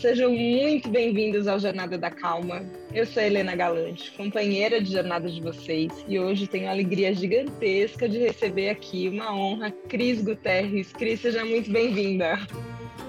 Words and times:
sejam 0.00 0.30
muito 0.30 0.88
bem-vindos 0.88 1.48
ao 1.48 1.58
Jornada 1.58 1.98
da 1.98 2.08
Calma. 2.08 2.64
Eu 2.94 3.04
sou 3.04 3.20
Helena 3.20 3.56
Galante, 3.56 4.12
companheira 4.12 4.80
de 4.80 4.92
jornada 4.92 5.28
de 5.28 5.40
vocês, 5.40 5.92
e 6.06 6.20
hoje 6.20 6.46
tenho 6.46 6.68
a 6.68 6.70
alegria 6.70 7.12
gigantesca 7.12 8.08
de 8.08 8.16
receber 8.18 8.70
aqui 8.70 9.08
uma 9.08 9.34
honra, 9.34 9.72
Cris 9.88 10.22
Guterres. 10.22 10.92
Cris, 10.92 11.20
seja 11.20 11.44
muito 11.44 11.72
bem-vinda. 11.72 12.38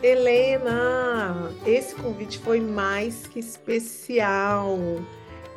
Helena, 0.01 1.53
esse 1.63 1.93
convite 1.93 2.39
foi 2.39 2.59
mais 2.59 3.27
que 3.27 3.37
especial. 3.37 4.79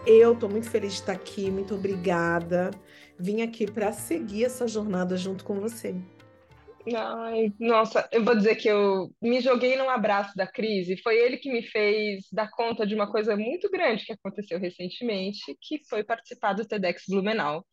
Eu 0.06 0.34
estou 0.34 0.50
muito 0.50 0.68
feliz 0.68 0.92
de 0.92 1.00
estar 1.00 1.12
aqui, 1.12 1.50
muito 1.50 1.74
obrigada. 1.74 2.70
Vim 3.18 3.40
aqui 3.40 3.70
para 3.70 3.90
seguir 3.92 4.44
essa 4.44 4.68
jornada 4.68 5.16
junto 5.16 5.44
com 5.44 5.54
você. 5.54 5.94
Ai, 6.84 7.52
nossa, 7.60 8.08
eu 8.10 8.24
vou 8.24 8.34
dizer 8.34 8.56
que 8.56 8.66
eu 8.66 9.08
me 9.22 9.40
joguei 9.40 9.76
num 9.76 9.88
abraço 9.88 10.36
da 10.36 10.48
crise. 10.48 11.00
Foi 11.00 11.16
ele 11.16 11.36
que 11.36 11.48
me 11.48 11.62
fez 11.62 12.24
dar 12.32 12.50
conta 12.50 12.84
de 12.84 12.92
uma 12.92 13.08
coisa 13.08 13.36
muito 13.36 13.70
grande 13.70 14.04
que 14.04 14.12
aconteceu 14.12 14.58
recentemente, 14.58 15.56
que 15.60 15.78
foi 15.88 16.02
participar 16.02 16.54
do 16.54 16.66
TEDx 16.66 17.04
Blumenau. 17.08 17.64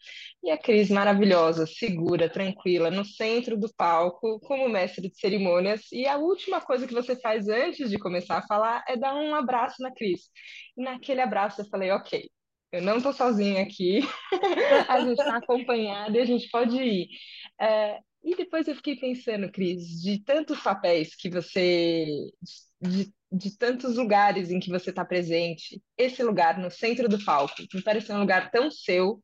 E 0.43 0.51
a 0.51 0.57
Cris 0.59 0.91
maravilhosa, 0.91 1.65
segura, 1.65 2.29
tranquila, 2.29 2.91
no 2.91 3.03
centro 3.03 3.57
do 3.57 3.73
palco, 3.75 4.39
como 4.41 4.69
mestre 4.69 5.09
de 5.09 5.19
cerimônias. 5.19 5.91
E 5.91 6.05
a 6.07 6.17
última 6.17 6.61
coisa 6.61 6.85
que 6.85 6.93
você 6.93 7.15
faz 7.19 7.47
antes 7.47 7.89
de 7.89 7.97
começar 7.97 8.37
a 8.37 8.47
falar 8.47 8.83
é 8.87 8.95
dar 8.95 9.15
um 9.15 9.33
abraço 9.33 9.81
na 9.81 9.91
Cris. 9.91 10.29
E 10.77 10.83
naquele 10.83 11.21
abraço 11.21 11.61
eu 11.61 11.65
falei, 11.65 11.89
ok, 11.91 12.29
eu 12.71 12.83
não 12.83 12.97
estou 12.97 13.11
sozinha 13.13 13.63
aqui, 13.63 14.01
a 14.87 14.99
gente 14.99 15.19
está 15.19 15.37
acompanhada 15.37 16.15
e 16.15 16.21
a 16.21 16.25
gente 16.25 16.47
pode 16.51 16.77
ir. 16.77 17.07
É, 17.59 17.97
e 18.23 18.35
depois 18.35 18.67
eu 18.67 18.75
fiquei 18.75 18.95
pensando, 18.95 19.51
Cris, 19.51 20.02
de 20.02 20.23
tantos 20.23 20.59
papéis 20.59 21.16
que 21.16 21.30
você. 21.30 22.05
De, 22.81 23.11
de 23.31 23.57
tantos 23.57 23.95
lugares 23.95 24.49
em 24.49 24.59
que 24.59 24.69
você 24.69 24.89
está 24.89 25.05
presente, 25.05 25.81
esse 25.97 26.23
lugar 26.23 26.57
no 26.57 26.71
centro 26.71 27.07
do 27.07 27.23
palco, 27.23 27.53
me 27.73 27.81
parece 27.83 28.11
um 28.11 28.19
lugar 28.19 28.49
tão 28.49 28.71
seu, 28.71 29.21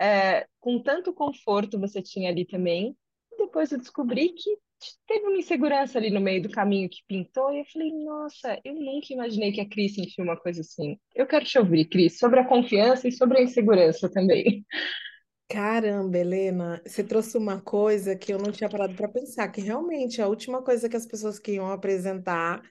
é, 0.00 0.46
com 0.60 0.82
tanto 0.82 1.14
conforto 1.14 1.80
você 1.80 2.02
tinha 2.02 2.30
ali 2.30 2.44
também. 2.44 2.96
E 3.32 3.36
depois 3.38 3.72
eu 3.72 3.78
descobri 3.78 4.30
que 4.30 4.58
teve 5.06 5.26
uma 5.26 5.38
insegurança 5.38 5.98
ali 5.98 6.10
no 6.10 6.20
meio 6.20 6.42
do 6.42 6.50
caminho 6.50 6.88
que 6.88 7.02
pintou, 7.08 7.52
e 7.52 7.60
eu 7.60 7.64
falei, 7.72 7.92
nossa, 7.92 8.60
eu 8.64 8.74
nunca 8.74 9.06
imaginei 9.10 9.52
que 9.52 9.60
a 9.60 9.68
Cris 9.68 9.94
sentia 9.94 10.22
uma 10.22 10.36
coisa 10.36 10.60
assim. 10.60 10.98
Eu 11.14 11.26
quero 11.26 11.44
te 11.44 11.58
ouvir, 11.58 11.86
Cris, 11.86 12.18
sobre 12.18 12.40
a 12.40 12.46
confiança 12.46 13.08
e 13.08 13.12
sobre 13.12 13.38
a 13.38 13.42
insegurança 13.42 14.10
também. 14.10 14.64
Caramba, 15.48 16.18
Helena, 16.18 16.82
você 16.84 17.04
trouxe 17.04 17.38
uma 17.38 17.60
coisa 17.60 18.16
que 18.16 18.32
eu 18.32 18.38
não 18.38 18.50
tinha 18.50 18.68
parado 18.68 18.94
para 18.96 19.08
pensar, 19.08 19.48
que 19.48 19.60
realmente 19.60 20.20
a 20.20 20.26
última 20.26 20.60
coisa 20.62 20.88
que 20.88 20.96
as 20.96 21.06
pessoas 21.06 21.38
que 21.38 21.52
iam 21.52 21.70
apresentar 21.70 22.62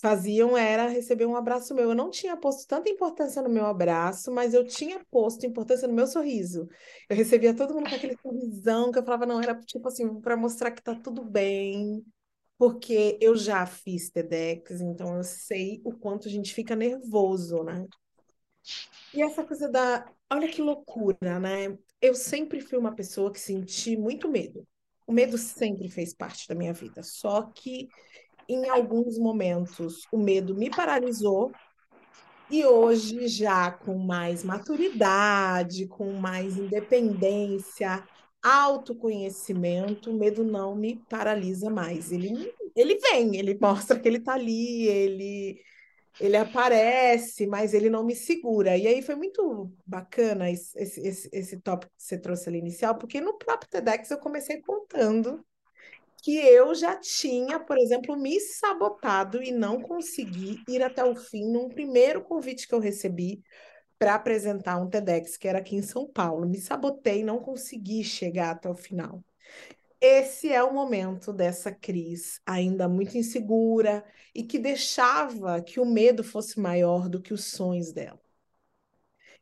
faziam 0.00 0.56
era 0.56 0.88
receber 0.88 1.26
um 1.26 1.36
abraço 1.36 1.74
meu. 1.74 1.90
Eu 1.90 1.94
não 1.94 2.10
tinha 2.10 2.36
posto 2.36 2.66
tanta 2.68 2.88
importância 2.90 3.42
no 3.42 3.50
meu 3.50 3.66
abraço, 3.66 4.32
mas 4.32 4.54
eu 4.54 4.66
tinha 4.66 5.04
posto 5.10 5.46
importância 5.46 5.86
no 5.88 5.94
meu 5.94 6.06
sorriso. 6.06 6.68
Eu 7.08 7.16
recebia 7.16 7.54
todo 7.54 7.74
mundo 7.74 7.88
com 7.90 7.96
aquele 7.96 8.16
sorrisão 8.22 8.90
que 8.92 8.98
eu 8.98 9.04
falava, 9.04 9.26
não, 9.26 9.40
era 9.42 9.54
tipo 9.60 9.86
assim, 9.88 10.20
para 10.20 10.36
mostrar 10.36 10.70
que 10.72 10.82
tá 10.82 10.94
tudo 10.94 11.24
bem, 11.24 12.04
porque 12.58 13.18
eu 13.20 13.36
já 13.36 13.66
fiz 13.66 14.10
TEDx, 14.10 14.80
então 14.80 15.16
eu 15.18 15.24
sei 15.24 15.82
o 15.84 15.92
quanto 15.94 16.28
a 16.28 16.30
gente 16.30 16.54
fica 16.54 16.76
nervoso, 16.76 17.62
né? 17.64 17.86
E 19.12 19.22
essa 19.22 19.44
coisa 19.44 19.68
da. 19.68 20.10
Olha 20.30 20.48
que 20.48 20.60
loucura, 20.60 21.38
né? 21.40 21.76
Eu 22.00 22.14
sempre 22.14 22.60
fui 22.60 22.78
uma 22.78 22.94
pessoa 22.94 23.32
que 23.32 23.40
senti 23.40 23.96
muito 23.96 24.28
medo. 24.28 24.66
O 25.06 25.12
medo 25.12 25.38
sempre 25.38 25.88
fez 25.88 26.12
parte 26.12 26.48
da 26.48 26.54
minha 26.54 26.72
vida, 26.72 27.02
só 27.02 27.42
que 27.42 27.88
em 28.48 28.68
alguns 28.68 29.18
momentos 29.18 30.06
o 30.12 30.18
medo 30.18 30.54
me 30.54 30.70
paralisou 30.70 31.52
e 32.50 32.64
hoje 32.64 33.26
já 33.28 33.70
com 33.70 33.98
mais 33.98 34.44
maturidade, 34.44 35.86
com 35.88 36.12
mais 36.12 36.56
independência, 36.56 38.04
autoconhecimento, 38.42 40.10
o 40.10 40.18
medo 40.18 40.44
não 40.44 40.76
me 40.76 40.96
paralisa 41.08 41.70
mais. 41.70 42.12
Ele 42.12 42.52
ele 42.76 42.98
vem, 42.98 43.36
ele 43.36 43.58
mostra 43.60 43.98
que 43.98 44.06
ele 44.06 44.18
está 44.18 44.34
ali, 44.34 44.86
ele 44.86 45.60
ele 46.20 46.36
aparece, 46.36 47.46
mas 47.46 47.74
ele 47.74 47.90
não 47.90 48.04
me 48.04 48.14
segura. 48.14 48.76
E 48.76 48.86
aí 48.86 49.02
foi 49.02 49.14
muito 49.14 49.70
bacana 49.84 50.50
esse, 50.50 50.78
esse, 50.78 51.28
esse 51.32 51.60
tópico 51.60 51.92
que 51.96 52.02
você 52.02 52.18
trouxe 52.18 52.48
ali 52.48 52.58
inicial, 52.58 52.96
porque 52.96 53.20
no 53.20 53.38
próprio 53.38 53.70
TEDx 53.70 54.10
eu 54.10 54.18
comecei 54.18 54.60
contando 54.60 55.44
que 56.22 56.36
eu 56.38 56.74
já 56.74 56.96
tinha, 56.96 57.60
por 57.60 57.78
exemplo, 57.78 58.16
me 58.16 58.40
sabotado 58.40 59.42
e 59.42 59.52
não 59.52 59.80
consegui 59.80 60.60
ir 60.68 60.82
até 60.82 61.04
o 61.04 61.14
fim 61.14 61.44
num 61.52 61.68
primeiro 61.68 62.22
convite 62.22 62.66
que 62.66 62.74
eu 62.74 62.80
recebi 62.80 63.42
para 63.98 64.14
apresentar 64.14 64.76
um 64.78 64.88
TEDx, 64.88 65.36
que 65.36 65.46
era 65.46 65.58
aqui 65.58 65.76
em 65.76 65.82
São 65.82 66.06
Paulo. 66.06 66.48
Me 66.48 66.58
sabotei, 66.58 67.22
não 67.22 67.38
consegui 67.38 68.02
chegar 68.02 68.50
até 68.50 68.68
o 68.68 68.74
final. 68.74 69.22
Esse 70.00 70.52
é 70.52 70.62
o 70.62 70.72
momento 70.72 71.32
dessa 71.32 71.72
Cris, 71.72 72.40
ainda 72.44 72.88
muito 72.88 73.16
insegura 73.16 74.04
e 74.34 74.42
que 74.42 74.58
deixava 74.58 75.60
que 75.62 75.80
o 75.80 75.86
medo 75.86 76.22
fosse 76.22 76.60
maior 76.60 77.08
do 77.08 77.20
que 77.20 77.32
os 77.32 77.44
sonhos 77.44 77.92
dela. 77.92 78.20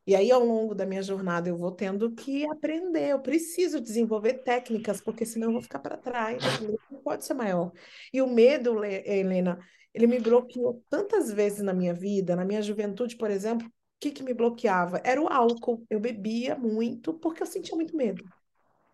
E 0.06 0.14
aí, 0.14 0.30
ao 0.30 0.44
longo 0.44 0.74
da 0.74 0.84
minha 0.84 1.02
jornada, 1.02 1.48
eu 1.48 1.56
vou 1.56 1.72
tendo 1.72 2.12
que 2.12 2.44
aprender, 2.46 3.08
eu 3.08 3.20
preciso 3.20 3.80
desenvolver 3.80 4.34
técnicas, 4.44 5.00
porque 5.00 5.24
senão 5.24 5.48
eu 5.48 5.52
vou 5.54 5.62
ficar 5.62 5.78
para 5.78 5.96
trás. 5.96 6.42
Não 6.90 7.00
pode 7.00 7.24
ser 7.24 7.32
maior. 7.32 7.72
E 8.12 8.20
o 8.20 8.26
medo, 8.26 8.84
Helena, 8.84 9.58
ele 9.94 10.06
me 10.06 10.20
bloqueou 10.20 10.84
tantas 10.90 11.32
vezes 11.32 11.62
na 11.62 11.72
minha 11.72 11.94
vida, 11.94 12.36
na 12.36 12.44
minha 12.44 12.60
juventude, 12.60 13.16
por 13.16 13.30
exemplo. 13.30 13.66
O 13.66 13.70
que, 13.98 14.10
que 14.10 14.22
me 14.22 14.34
bloqueava? 14.34 15.00
Era 15.02 15.22
o 15.22 15.26
álcool. 15.26 15.86
Eu 15.88 15.98
bebia 15.98 16.54
muito 16.54 17.14
porque 17.14 17.42
eu 17.42 17.46
sentia 17.46 17.74
muito 17.74 17.96
medo. 17.96 18.22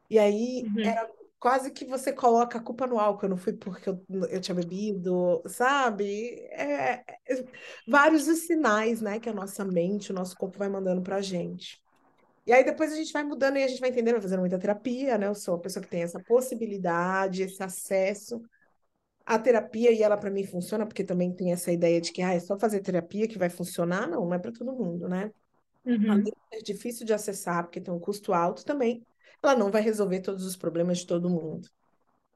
E 0.09 0.16
aí 0.16 0.62
uhum. 0.65 0.81
era 0.81 1.10
quase 1.41 1.71
que 1.71 1.87
você 1.87 2.12
coloca 2.12 2.59
a 2.59 2.62
culpa 2.62 2.87
no 2.87 2.99
álcool, 2.99 3.28
não 3.28 3.37
fui 3.39 3.55
porque 3.55 3.89
eu, 3.89 4.05
eu 4.28 4.41
tinha 4.41 4.55
bebido, 4.55 5.43
sabe? 5.47 6.34
É, 6.51 7.03
é, 7.27 7.45
vários 7.89 8.28
os 8.28 8.41
sinais, 8.41 9.01
né, 9.01 9.19
que 9.19 9.28
a 9.28 9.33
nossa 9.33 9.65
mente, 9.65 10.12
o 10.12 10.15
nosso 10.15 10.37
corpo 10.37 10.59
vai 10.59 10.69
mandando 10.69 11.01
pra 11.01 11.23
gente. 11.23 11.83
E 12.47 12.53
aí 12.53 12.62
depois 12.62 12.93
a 12.93 12.97
gente 12.97 13.12
vai 13.12 13.25
mudando 13.25 13.56
e 13.56 13.65
a 13.65 13.69
gente 13.69 13.81
vai 13.81 13.89
entendendo, 13.89 14.15
vai 14.15 14.23
fazendo 14.23 14.41
muita 14.41 14.59
terapia, 14.59 15.17
né? 15.17 15.28
Eu 15.28 15.34
sou 15.34 15.55
uma 15.55 15.61
pessoa 15.61 15.83
que 15.83 15.89
tem 15.89 16.03
essa 16.03 16.21
possibilidade, 16.21 17.43
esse 17.43 17.62
acesso 17.62 18.43
à 19.25 19.39
terapia 19.39 19.93
e 19.93 20.03
ela 20.03 20.17
para 20.17 20.31
mim 20.31 20.45
funciona, 20.45 20.87
porque 20.87 21.05
também 21.05 21.33
tem 21.33 21.53
essa 21.53 21.72
ideia 21.72 22.01
de 22.01 22.12
que 22.12 22.21
ah, 22.21 22.34
é 22.34 22.41
só 22.41 22.59
fazer 22.59 22.81
terapia 22.81 23.28
que 23.28 23.39
vai 23.39 23.49
funcionar, 23.49 24.09
não, 24.09 24.27
não 24.27 24.34
é 24.34 24.39
para 24.39 24.53
todo 24.53 24.72
mundo, 24.72 25.09
né? 25.09 25.31
Uhum. 25.84 26.11
Além 26.11 26.25
de 26.25 26.33
ser 26.53 26.62
difícil 26.62 27.07
de 27.07 27.15
acessar, 27.15 27.62
porque 27.65 27.81
tem 27.81 27.95
um 27.95 28.01
custo 28.01 28.34
alto 28.34 28.65
também, 28.65 29.07
ela 29.43 29.56
não 29.56 29.71
vai 29.71 29.83
resolver 29.83 30.21
todos 30.21 30.45
os 30.45 30.56
problemas 30.56 30.99
de 30.99 31.06
todo 31.06 31.31
mundo. 31.31 31.69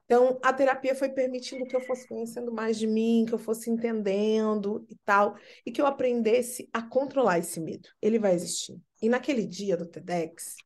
Então, 0.05 0.39
a 0.43 0.53
terapia 0.53 0.93
foi 0.93 1.09
permitindo 1.09 1.65
que 1.65 1.75
eu 1.75 1.81
fosse 1.81 2.07
conhecendo 2.07 2.51
mais 2.51 2.77
de 2.77 2.85
mim, 2.85 3.25
que 3.27 3.33
eu 3.33 3.39
fosse 3.39 3.71
entendendo 3.71 4.85
e 4.87 4.95
tal, 5.03 5.35
e 5.65 5.71
que 5.71 5.81
eu 5.81 5.87
aprendesse 5.87 6.69
a 6.71 6.81
controlar 6.81 7.39
esse 7.39 7.59
medo. 7.59 7.89
Ele 8.01 8.19
vai 8.19 8.35
existir. 8.35 8.79
E 9.01 9.09
naquele 9.09 9.47
dia 9.47 9.75
do 9.75 9.85
TEDx, 9.87 10.57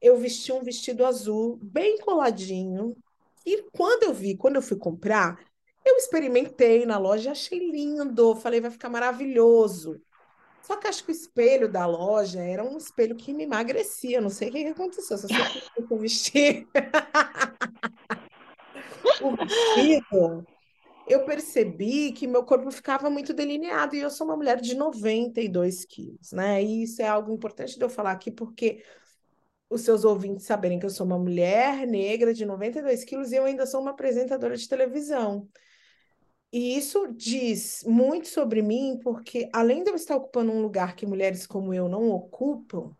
eu 0.00 0.16
vesti 0.18 0.52
um 0.52 0.62
vestido 0.62 1.04
azul, 1.04 1.58
bem 1.60 1.98
coladinho. 1.98 2.96
E 3.44 3.64
quando 3.72 4.04
eu 4.04 4.14
vi, 4.14 4.36
quando 4.36 4.56
eu 4.56 4.62
fui 4.62 4.76
comprar, 4.76 5.36
eu 5.84 5.96
experimentei 5.96 6.86
na 6.86 6.98
loja, 6.98 7.32
achei 7.32 7.70
lindo, 7.70 8.36
falei, 8.36 8.60
vai 8.60 8.70
ficar 8.70 8.88
maravilhoso. 8.88 10.00
Só 10.66 10.76
que 10.76 10.88
acho 10.88 11.04
que 11.04 11.10
o 11.10 11.12
espelho 11.12 11.68
da 11.68 11.86
loja 11.86 12.40
era 12.40 12.64
um 12.64 12.76
espelho 12.76 13.14
que 13.14 13.32
me 13.32 13.44
emagrecia. 13.44 14.20
Não 14.20 14.28
sei 14.28 14.48
o 14.48 14.52
que, 14.52 14.64
que 14.64 14.70
aconteceu. 14.70 15.16
Só 15.16 15.28
sei 15.28 15.36
que 15.38 15.92
eu 15.92 15.96
vesti 15.96 16.66
o 19.22 19.36
vestido, 19.36 20.44
eu 21.06 21.24
percebi 21.24 22.10
que 22.10 22.26
meu 22.26 22.42
corpo 22.42 22.68
ficava 22.72 23.08
muito 23.08 23.32
delineado. 23.32 23.94
E 23.94 24.00
eu 24.00 24.10
sou 24.10 24.26
uma 24.26 24.36
mulher 24.36 24.60
de 24.60 24.74
92 24.74 25.84
quilos, 25.84 26.32
né? 26.32 26.60
E 26.60 26.82
isso 26.82 27.00
é 27.00 27.06
algo 27.06 27.32
importante 27.32 27.78
de 27.78 27.84
eu 27.84 27.88
falar 27.88 28.10
aqui, 28.10 28.32
porque 28.32 28.82
os 29.70 29.82
seus 29.82 30.04
ouvintes 30.04 30.46
saberem 30.46 30.80
que 30.80 30.86
eu 30.86 30.90
sou 30.90 31.06
uma 31.06 31.18
mulher 31.18 31.86
negra 31.86 32.34
de 32.34 32.44
92 32.44 33.04
quilos 33.04 33.30
e 33.30 33.36
eu 33.36 33.44
ainda 33.44 33.66
sou 33.66 33.80
uma 33.80 33.92
apresentadora 33.92 34.56
de 34.56 34.68
televisão. 34.68 35.48
E 36.52 36.76
isso 36.76 37.08
diz 37.12 37.82
muito 37.86 38.28
sobre 38.28 38.62
mim, 38.62 38.98
porque 39.02 39.48
além 39.52 39.82
de 39.82 39.90
eu 39.90 39.96
estar 39.96 40.16
ocupando 40.16 40.52
um 40.52 40.62
lugar 40.62 40.94
que 40.94 41.06
mulheres 41.06 41.46
como 41.46 41.74
eu 41.74 41.88
não 41.88 42.08
ocupam, 42.10 42.94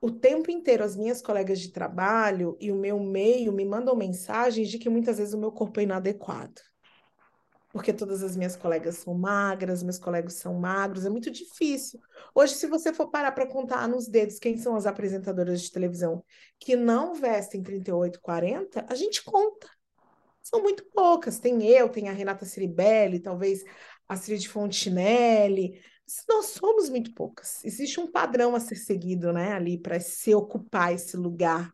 o 0.00 0.10
tempo 0.10 0.50
inteiro 0.50 0.84
as 0.84 0.96
minhas 0.96 1.22
colegas 1.22 1.58
de 1.58 1.72
trabalho 1.72 2.56
e 2.60 2.70
o 2.70 2.76
meu 2.76 3.00
meio 3.00 3.52
me 3.52 3.64
mandam 3.64 3.96
mensagens 3.96 4.68
de 4.68 4.78
que 4.78 4.90
muitas 4.90 5.18
vezes 5.18 5.34
o 5.34 5.38
meu 5.38 5.50
corpo 5.50 5.80
é 5.80 5.82
inadequado. 5.82 6.60
Porque 7.72 7.92
todas 7.92 8.22
as 8.22 8.36
minhas 8.36 8.54
colegas 8.54 8.98
são 8.98 9.14
magras, 9.14 9.82
meus 9.82 9.98
colegas 9.98 10.34
são 10.34 10.54
magros, 10.54 11.04
é 11.04 11.10
muito 11.10 11.30
difícil. 11.30 11.98
Hoje, 12.32 12.54
se 12.54 12.68
você 12.68 12.92
for 12.92 13.10
parar 13.10 13.32
para 13.32 13.48
contar 13.48 13.88
nos 13.88 14.06
dedos 14.06 14.38
quem 14.38 14.56
são 14.56 14.76
as 14.76 14.86
apresentadoras 14.86 15.60
de 15.60 15.72
televisão 15.72 16.22
que 16.60 16.76
não 16.76 17.14
vestem 17.14 17.62
38, 17.62 18.20
40, 18.20 18.86
a 18.88 18.94
gente 18.94 19.24
conta 19.24 19.68
são 20.44 20.62
muito 20.62 20.84
poucas. 20.84 21.40
Tem 21.40 21.66
eu, 21.66 21.88
tem 21.88 22.08
a 22.08 22.12
Renata 22.12 22.44
Ciribelli, 22.44 23.18
talvez 23.18 23.64
Astrid 24.06 24.46
Fontinelli. 24.46 25.80
Nós 26.28 26.46
somos 26.46 26.90
muito 26.90 27.14
poucas. 27.14 27.64
Existe 27.64 27.98
um 27.98 28.12
padrão 28.12 28.54
a 28.54 28.60
ser 28.60 28.76
seguido, 28.76 29.32
né, 29.32 29.52
ali 29.52 29.78
para 29.78 29.98
se 29.98 30.34
ocupar 30.34 30.92
esse 30.92 31.16
lugar 31.16 31.72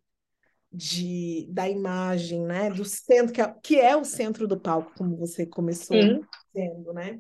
de, 0.73 1.49
da 1.51 1.69
imagem, 1.69 2.47
né, 2.47 2.71
do 2.71 2.85
centro, 2.85 3.35
que 3.35 3.43
é, 3.43 3.55
que 3.61 3.81
é 3.81 3.97
o 3.97 4.05
centro 4.05 4.47
do 4.47 4.59
palco, 4.59 4.93
como 4.97 5.17
você 5.17 5.45
começou 5.45 5.97
Sim. 5.97 6.21
dizendo, 6.55 6.93
né? 6.93 7.19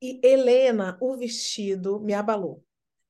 E 0.00 0.20
Helena, 0.22 0.96
o 1.00 1.16
vestido 1.16 1.98
me 1.98 2.14
abalou. 2.14 2.64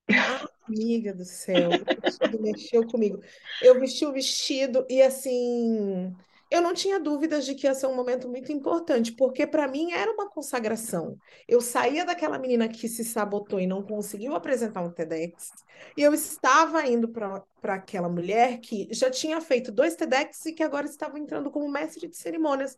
Ah, 0.09 0.49
amiga 0.67 1.15
do 1.15 1.25
céu, 1.25 1.71
o 1.71 2.01
vestido 2.01 2.41
mexeu 2.41 2.87
comigo. 2.87 3.21
Eu 3.63 3.79
vesti 3.79 4.07
o 4.07 4.13
vestido 4.13 4.87
e 4.89 5.03
assim, 5.03 6.17
eu 6.51 6.61
não 6.61 6.75
tinha 6.75 6.99
dúvidas 6.99 7.45
de 7.45 7.55
que 7.55 7.67
ia 7.67 7.75
ser 7.75 7.87
um 7.87 7.95
momento 7.95 8.29
muito 8.29 8.51
importante, 8.51 9.13
porque 9.13 9.47
para 9.47 9.69
mim 9.69 9.93
era 9.93 10.11
uma 10.13 10.29
consagração. 10.29 11.17
Eu 11.47 11.61
saía 11.61 12.05
daquela 12.05 12.39
menina 12.39 12.69
que 12.69 12.89
se 12.89 13.05
sabotou 13.05 13.61
e 13.61 13.67
não 13.67 13.83
conseguiu 13.83 14.35
apresentar 14.35 14.83
um 14.83 14.91
TEDx, 14.91 15.51
e 15.97 16.03
eu 16.03 16.13
estava 16.13 16.87
indo 16.87 17.09
para 17.09 17.75
aquela 17.75 18.09
mulher 18.09 18.59
que 18.59 18.89
já 18.91 19.11
tinha 19.11 19.41
feito 19.41 19.71
dois 19.71 19.95
TEDx 19.95 20.47
e 20.47 20.53
que 20.53 20.63
agora 20.63 20.87
estava 20.87 21.19
entrando 21.19 21.51
como 21.51 21.71
mestre 21.71 22.09
de 22.09 22.17
cerimônias. 22.17 22.77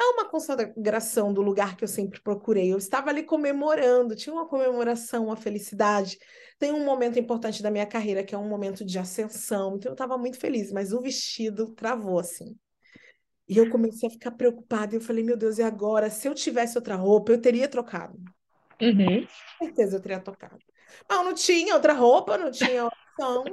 É 0.00 0.04
uma 0.04 0.28
consagração 0.28 1.32
do 1.32 1.42
lugar 1.42 1.76
que 1.76 1.84
eu 1.84 1.88
sempre 1.88 2.20
procurei. 2.20 2.72
Eu 2.72 2.78
estava 2.78 3.10
ali 3.10 3.22
comemorando, 3.24 4.14
tinha 4.14 4.32
uma 4.32 4.46
comemoração, 4.46 5.26
uma 5.26 5.36
felicidade. 5.36 6.18
Tem 6.58 6.72
um 6.72 6.84
momento 6.84 7.18
importante 7.18 7.62
da 7.62 7.70
minha 7.70 7.86
carreira, 7.86 8.22
que 8.22 8.34
é 8.34 8.38
um 8.38 8.48
momento 8.48 8.84
de 8.84 8.98
ascensão, 8.98 9.76
então 9.76 9.90
eu 9.90 9.94
estava 9.94 10.16
muito 10.16 10.38
feliz, 10.38 10.72
mas 10.72 10.92
o 10.92 11.00
vestido 11.00 11.72
travou 11.74 12.18
assim. 12.18 12.56
E 13.48 13.56
eu 13.56 13.70
comecei 13.70 14.08
a 14.08 14.12
ficar 14.12 14.32
preocupada. 14.32 14.94
E 14.94 14.98
eu 14.98 15.00
falei, 15.00 15.24
meu 15.24 15.36
Deus, 15.36 15.58
e 15.58 15.62
agora? 15.62 16.10
Se 16.10 16.28
eu 16.28 16.34
tivesse 16.34 16.76
outra 16.76 16.96
roupa, 16.96 17.32
eu 17.32 17.40
teria 17.40 17.66
trocado. 17.66 18.18
Uhum. 18.80 19.26
Com 19.58 19.64
certeza 19.64 19.96
eu 19.96 20.00
teria 20.00 20.20
trocado. 20.20 20.58
Mas 21.08 21.24
não 21.24 21.34
tinha 21.34 21.74
outra 21.74 21.94
roupa, 21.94 22.36
não 22.36 22.50
tinha 22.50 22.86
opção. 22.86 23.44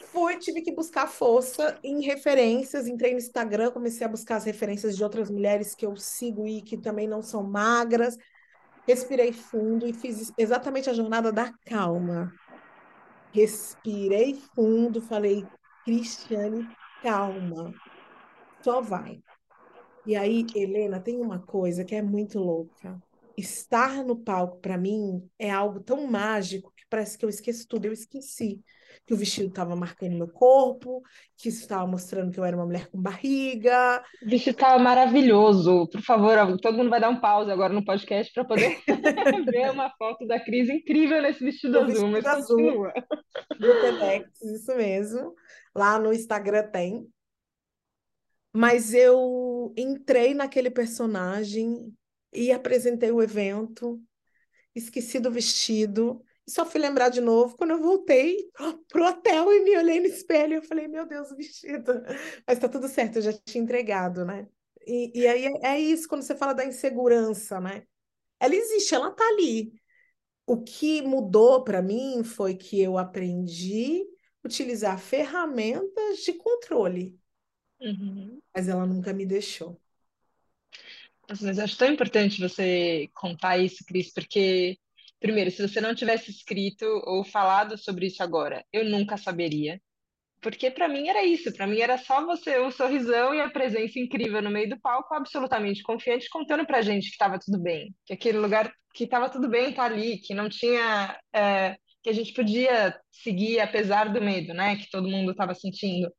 Fui, 0.00 0.36
tive 0.38 0.60
que 0.62 0.72
buscar 0.72 1.06
força 1.06 1.78
em 1.82 2.02
referências. 2.02 2.86
Entrei 2.86 3.12
no 3.12 3.18
Instagram, 3.18 3.70
comecei 3.70 4.06
a 4.06 4.10
buscar 4.10 4.36
as 4.36 4.44
referências 4.44 4.94
de 4.94 5.02
outras 5.02 5.30
mulheres 5.30 5.74
que 5.74 5.86
eu 5.86 5.96
sigo 5.96 6.46
e 6.46 6.60
que 6.60 6.76
também 6.76 7.08
não 7.08 7.22
são 7.22 7.42
magras. 7.42 8.16
Respirei 8.86 9.32
fundo 9.32 9.86
e 9.86 9.92
fiz 9.92 10.32
exatamente 10.36 10.88
a 10.88 10.94
jornada 10.94 11.32
da 11.32 11.52
calma. 11.64 12.32
Respirei 13.32 14.34
fundo, 14.54 15.00
falei, 15.00 15.46
Cristiane, 15.84 16.68
calma 17.02 17.74
só 18.68 18.82
vai. 18.82 19.22
E 20.04 20.14
aí, 20.14 20.44
Helena, 20.54 21.00
tem 21.00 21.18
uma 21.18 21.38
coisa 21.38 21.86
que 21.86 21.94
é 21.94 22.02
muito 22.02 22.38
louca. 22.38 23.02
Estar 23.34 24.04
no 24.04 24.14
palco, 24.14 24.58
para 24.60 24.76
mim, 24.76 25.26
é 25.38 25.50
algo 25.50 25.80
tão 25.80 26.06
mágico 26.06 26.70
que 26.76 26.84
parece 26.90 27.16
que 27.16 27.24
eu 27.24 27.30
esqueço 27.30 27.66
tudo. 27.66 27.86
Eu 27.86 27.92
esqueci 27.92 28.60
que 29.06 29.14
o 29.14 29.16
vestido 29.16 29.48
estava 29.48 29.74
marcando 29.74 30.18
meu 30.18 30.28
corpo, 30.28 31.02
que 31.34 31.48
isso 31.48 31.62
estava 31.62 31.86
mostrando 31.86 32.30
que 32.30 32.38
eu 32.38 32.44
era 32.44 32.54
uma 32.54 32.66
mulher 32.66 32.90
com 32.90 33.00
barriga. 33.00 34.02
O 34.22 34.28
vestido 34.28 34.54
estava 34.54 34.78
maravilhoso. 34.78 35.88
Por 35.90 36.02
favor, 36.02 36.58
todo 36.60 36.76
mundo 36.76 36.90
vai 36.90 37.00
dar 37.00 37.08
um 37.08 37.20
pause 37.20 37.50
agora 37.50 37.72
no 37.72 37.82
podcast 37.82 38.30
para 38.34 38.44
poder 38.44 38.76
ver 39.50 39.70
uma 39.70 39.88
foto 39.96 40.26
da 40.26 40.38
Cris 40.38 40.68
incrível 40.68 41.22
nesse 41.22 41.42
vestido 41.42 41.78
azul, 41.78 41.88
vestido 41.88 42.10
mas 42.10 42.26
azul, 42.26 42.56
continua. 42.56 42.92
Do 43.58 43.80
TEDx, 43.80 44.42
isso 44.42 44.76
mesmo. 44.76 45.34
Lá 45.74 45.98
no 45.98 46.12
Instagram 46.12 46.64
tem. 46.70 47.08
Mas 48.52 48.94
eu 48.94 49.72
entrei 49.76 50.34
naquele 50.34 50.70
personagem 50.70 51.94
e 52.32 52.50
apresentei 52.52 53.10
o 53.10 53.22
evento, 53.22 54.02
esqueci 54.74 55.18
do 55.20 55.30
vestido, 55.30 56.22
e 56.46 56.50
só 56.50 56.64
fui 56.64 56.80
lembrar 56.80 57.10
de 57.10 57.20
novo 57.20 57.56
quando 57.56 57.72
eu 57.72 57.82
voltei 57.82 58.50
pro 58.88 59.06
hotel 59.06 59.52
e 59.52 59.60
me 59.62 59.76
olhei 59.76 60.00
no 60.00 60.06
espelho. 60.06 60.54
Eu 60.54 60.62
falei, 60.62 60.88
meu 60.88 61.06
Deus, 61.06 61.30
o 61.30 61.36
vestido. 61.36 61.92
Mas 62.46 62.58
tá 62.58 62.68
tudo 62.68 62.88
certo, 62.88 63.16
eu 63.16 63.22
já 63.22 63.32
tinha 63.32 63.62
entregado, 63.62 64.24
né? 64.24 64.48
E, 64.86 65.12
e 65.20 65.26
aí 65.26 65.46
é, 65.46 65.74
é 65.74 65.80
isso 65.80 66.08
quando 66.08 66.22
você 66.22 66.34
fala 66.34 66.54
da 66.54 66.64
insegurança, 66.64 67.60
né? 67.60 67.82
Ela 68.40 68.54
existe, 68.54 68.94
ela 68.94 69.10
tá 69.10 69.24
ali. 69.28 69.72
O 70.46 70.62
que 70.62 71.02
mudou 71.02 71.62
para 71.62 71.82
mim 71.82 72.24
foi 72.24 72.54
que 72.54 72.80
eu 72.80 72.96
aprendi 72.96 74.02
a 74.42 74.48
utilizar 74.48 74.98
ferramentas 74.98 76.18
de 76.20 76.32
controle. 76.32 77.17
Uhum. 77.80 78.40
Mas 78.54 78.68
ela 78.68 78.86
nunca 78.86 79.12
me 79.12 79.24
deixou. 79.24 79.80
Mas 81.28 81.58
acho 81.58 81.76
tão 81.76 81.92
importante 81.92 82.40
você 82.40 83.08
contar 83.14 83.58
isso, 83.58 83.84
Cris, 83.84 84.12
porque, 84.12 84.78
primeiro, 85.20 85.50
se 85.50 85.66
você 85.66 85.80
não 85.80 85.94
tivesse 85.94 86.30
escrito 86.30 86.84
ou 87.04 87.22
falado 87.22 87.76
sobre 87.76 88.06
isso 88.06 88.22
agora, 88.22 88.64
eu 88.72 88.84
nunca 88.84 89.16
saberia. 89.16 89.80
Porque 90.40 90.70
para 90.70 90.88
mim 90.88 91.08
era 91.08 91.24
isso, 91.24 91.52
para 91.52 91.66
mim 91.66 91.80
era 91.80 91.98
só 91.98 92.24
você, 92.24 92.58
o 92.58 92.70
sorrisão 92.70 93.34
e 93.34 93.40
a 93.40 93.50
presença 93.50 93.98
incrível 93.98 94.40
no 94.40 94.50
meio 94.50 94.70
do 94.70 94.80
palco, 94.80 95.12
absolutamente 95.14 95.82
confiante, 95.82 96.30
contando 96.30 96.64
pra 96.64 96.80
gente 96.80 97.06
que 97.06 97.14
estava 97.14 97.38
tudo 97.38 97.58
bem, 97.60 97.94
que 98.06 98.12
aquele 98.12 98.38
lugar 98.38 98.72
que 98.94 99.04
estava 99.04 99.28
tudo 99.28 99.48
bem 99.48 99.72
tá 99.72 99.84
ali, 99.84 100.18
que 100.18 100.34
não 100.34 100.48
tinha, 100.48 101.18
é, 101.34 101.76
que 102.02 102.10
a 102.10 102.12
gente 102.12 102.32
podia 102.32 102.98
seguir 103.10 103.60
apesar 103.60 104.12
do 104.12 104.20
medo, 104.22 104.54
né, 104.54 104.76
que 104.76 104.88
todo 104.90 105.08
mundo 105.08 105.32
estava 105.32 105.54
sentindo. 105.54 106.10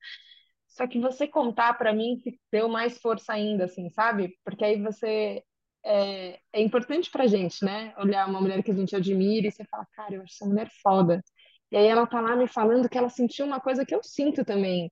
Só 0.80 0.88
que 0.88 0.98
você 0.98 1.28
contar 1.28 1.74
para 1.74 1.92
mim 1.92 2.22
deu 2.50 2.70
mais 2.70 2.98
força 3.00 3.34
ainda, 3.34 3.66
assim, 3.66 3.90
sabe? 3.90 4.40
Porque 4.46 4.64
aí 4.64 4.82
você 4.82 5.44
é, 5.86 6.40
é 6.54 6.62
importante 6.62 7.12
pra 7.12 7.28
gente, 7.28 7.66
né? 7.66 7.94
Olhar 7.98 8.26
uma 8.30 8.40
mulher 8.40 8.64
que 8.64 8.72
a 8.72 8.74
gente 8.74 8.96
admira 8.96 9.48
e 9.48 9.52
você 9.52 9.66
fala, 9.66 9.86
cara, 9.92 10.16
eu 10.16 10.22
acho 10.22 10.36
essa 10.36 10.46
mulher 10.46 10.70
foda. 10.82 11.22
E 11.70 11.76
aí 11.76 11.86
ela 11.86 12.08
tá 12.08 12.22
lá 12.22 12.34
me 12.34 12.48
falando 12.48 12.88
que 12.88 12.98
ela 12.98 13.10
sentiu 13.10 13.46
uma 13.46 13.60
coisa 13.60 13.86
que 13.86 13.94
eu 13.94 14.02
sinto 14.02 14.46
também. 14.46 14.90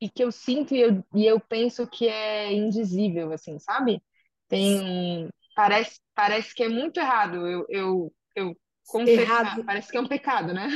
E 0.00 0.08
que 0.08 0.22
eu 0.22 0.30
sinto 0.30 0.76
e 0.76 0.80
eu, 0.80 1.04
e 1.12 1.26
eu 1.26 1.40
penso 1.40 1.88
que 1.88 2.06
é 2.06 2.52
indizível, 2.52 3.32
assim, 3.32 3.58
sabe? 3.58 4.00
Tem 4.46 5.28
Parece, 5.56 5.98
parece 6.14 6.54
que 6.54 6.62
é 6.62 6.68
muito 6.68 7.00
errado 7.00 7.48
eu, 7.48 7.66
eu, 7.68 8.12
eu 8.36 8.56
confessar. 8.86 9.22
Errado. 9.22 9.64
Parece 9.64 9.90
que 9.90 9.96
é 9.96 10.00
um 10.00 10.06
pecado, 10.06 10.54
né? 10.54 10.68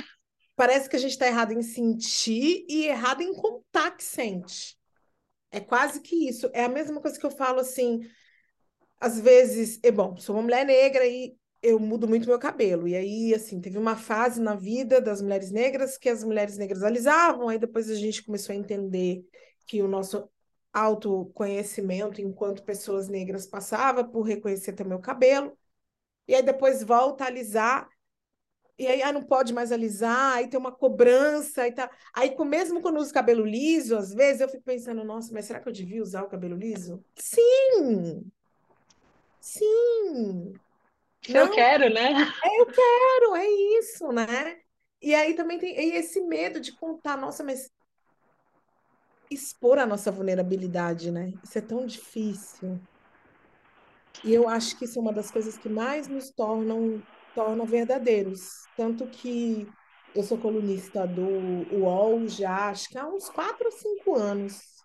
Parece 0.60 0.90
que 0.90 0.96
a 0.96 0.98
gente 0.98 1.12
está 1.12 1.26
errado 1.26 1.54
em 1.54 1.62
sentir 1.62 2.66
e 2.68 2.84
errado 2.86 3.22
em 3.22 3.32
contar 3.32 3.92
que 3.92 4.04
sente. 4.04 4.78
É 5.50 5.58
quase 5.58 6.02
que 6.02 6.28
isso. 6.28 6.50
É 6.52 6.64
a 6.64 6.68
mesma 6.68 7.00
coisa 7.00 7.18
que 7.18 7.24
eu 7.24 7.30
falo 7.30 7.60
assim. 7.60 8.00
Às 9.00 9.18
vezes, 9.18 9.80
é 9.82 9.90
bom, 9.90 10.18
sou 10.18 10.36
uma 10.36 10.42
mulher 10.42 10.66
negra 10.66 11.06
e 11.06 11.34
eu 11.62 11.78
mudo 11.80 12.06
muito 12.06 12.28
meu 12.28 12.38
cabelo. 12.38 12.86
E 12.86 12.94
aí, 12.94 13.34
assim, 13.34 13.58
teve 13.58 13.78
uma 13.78 13.96
fase 13.96 14.38
na 14.38 14.54
vida 14.54 15.00
das 15.00 15.22
mulheres 15.22 15.50
negras 15.50 15.96
que 15.96 16.10
as 16.10 16.22
mulheres 16.22 16.58
negras 16.58 16.82
alisavam, 16.82 17.48
aí 17.48 17.58
depois 17.58 17.88
a 17.88 17.94
gente 17.94 18.22
começou 18.22 18.52
a 18.52 18.56
entender 18.56 19.24
que 19.66 19.80
o 19.80 19.88
nosso 19.88 20.28
autoconhecimento 20.74 22.20
enquanto 22.20 22.64
pessoas 22.64 23.08
negras 23.08 23.46
passava 23.46 24.04
por 24.04 24.24
reconhecer 24.24 24.74
também 24.74 24.98
o 24.98 25.00
cabelo. 25.00 25.56
E 26.28 26.34
aí 26.34 26.42
depois 26.42 26.82
volta 26.82 27.24
a 27.24 27.28
alisar 27.28 27.88
e 28.80 28.86
aí 28.86 29.02
ah, 29.02 29.12
não 29.12 29.22
pode 29.22 29.52
mais 29.52 29.70
alisar, 29.70 30.36
aí 30.36 30.48
tem 30.48 30.58
uma 30.58 30.72
cobrança 30.72 31.68
e 31.68 31.72
tá. 31.72 31.90
Aí, 32.14 32.34
mesmo 32.46 32.80
quando 32.80 32.98
uso 32.98 33.12
cabelo 33.12 33.44
liso, 33.44 33.94
às 33.94 34.14
vezes 34.14 34.40
eu 34.40 34.48
fico 34.48 34.62
pensando, 34.64 35.04
nossa, 35.04 35.30
mas 35.34 35.44
será 35.44 35.60
que 35.60 35.68
eu 35.68 35.72
devia 35.72 36.02
usar 36.02 36.22
o 36.22 36.30
cabelo 36.30 36.56
liso? 36.56 37.04
Sim! 37.14 38.24
Sim! 39.38 40.54
Não, 41.28 41.40
eu 41.42 41.50
quero, 41.50 41.92
né? 41.92 42.10
É, 42.42 42.60
eu 42.62 42.66
quero, 42.66 43.36
é 43.36 43.46
isso, 43.80 44.10
né? 44.12 44.60
E 45.02 45.14
aí 45.14 45.34
também 45.34 45.58
tem 45.58 45.94
esse 45.94 46.22
medo 46.22 46.58
de 46.58 46.72
contar, 46.72 47.18
nossa, 47.18 47.44
mas 47.44 47.70
expor 49.30 49.78
a 49.78 49.84
nossa 49.84 50.10
vulnerabilidade, 50.10 51.10
né? 51.10 51.34
Isso 51.44 51.58
é 51.58 51.60
tão 51.60 51.84
difícil. 51.84 52.80
E 54.24 54.32
eu 54.32 54.48
acho 54.48 54.78
que 54.78 54.86
isso 54.86 54.98
é 54.98 55.02
uma 55.02 55.12
das 55.12 55.30
coisas 55.30 55.58
que 55.58 55.68
mais 55.68 56.08
nos 56.08 56.30
tornam 56.30 57.02
torna 57.34 57.64
verdadeiros. 57.64 58.66
Tanto 58.76 59.06
que 59.06 59.66
eu 60.14 60.22
sou 60.22 60.38
colunista 60.38 61.06
do 61.06 61.22
UOL 61.76 62.26
já 62.28 62.68
acho 62.68 62.88
que 62.88 62.98
há 62.98 63.06
uns 63.06 63.28
quatro 63.28 63.66
ou 63.66 63.72
cinco 63.72 64.14
anos. 64.16 64.80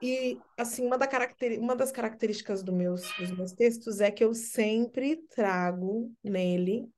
E, 0.00 0.38
assim, 0.58 0.84
uma, 0.84 0.98
da 0.98 1.06
caracter... 1.06 1.60
uma 1.60 1.76
das 1.76 1.92
características 1.92 2.62
do 2.62 2.72
meus, 2.72 3.02
dos 3.16 3.30
meus 3.30 3.52
textos 3.52 4.00
é 4.00 4.10
que 4.10 4.24
eu 4.24 4.34
sempre 4.34 5.16
trago 5.28 6.12
nele 6.22 6.88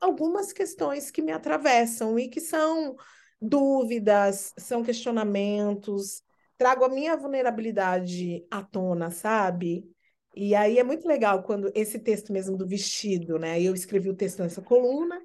algumas 0.00 0.52
questões 0.52 1.10
que 1.10 1.22
me 1.22 1.32
atravessam 1.32 2.18
e 2.18 2.28
que 2.28 2.40
são 2.40 2.94
dúvidas, 3.40 4.52
são 4.58 4.82
questionamentos. 4.82 6.22
Trago 6.56 6.84
a 6.84 6.88
minha 6.88 7.16
vulnerabilidade 7.16 8.46
à 8.50 8.62
tona, 8.62 9.10
sabe? 9.10 9.84
E 10.36 10.54
aí 10.54 10.78
é 10.78 10.84
muito 10.84 11.08
legal 11.08 11.42
quando 11.42 11.72
esse 11.74 11.98
texto 11.98 12.30
mesmo 12.30 12.58
do 12.58 12.66
vestido, 12.66 13.38
né? 13.38 13.60
Eu 13.60 13.74
escrevi 13.74 14.10
o 14.10 14.14
texto 14.14 14.42
nessa 14.42 14.60
coluna, 14.60 15.18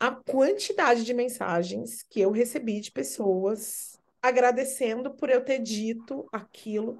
a 0.00 0.10
quantidade 0.10 1.04
de 1.04 1.14
mensagens 1.14 2.02
que 2.02 2.20
eu 2.20 2.32
recebi 2.32 2.80
de 2.80 2.90
pessoas 2.90 3.98
agradecendo 4.20 5.14
por 5.14 5.30
eu 5.30 5.44
ter 5.44 5.60
dito 5.60 6.28
aquilo, 6.32 6.98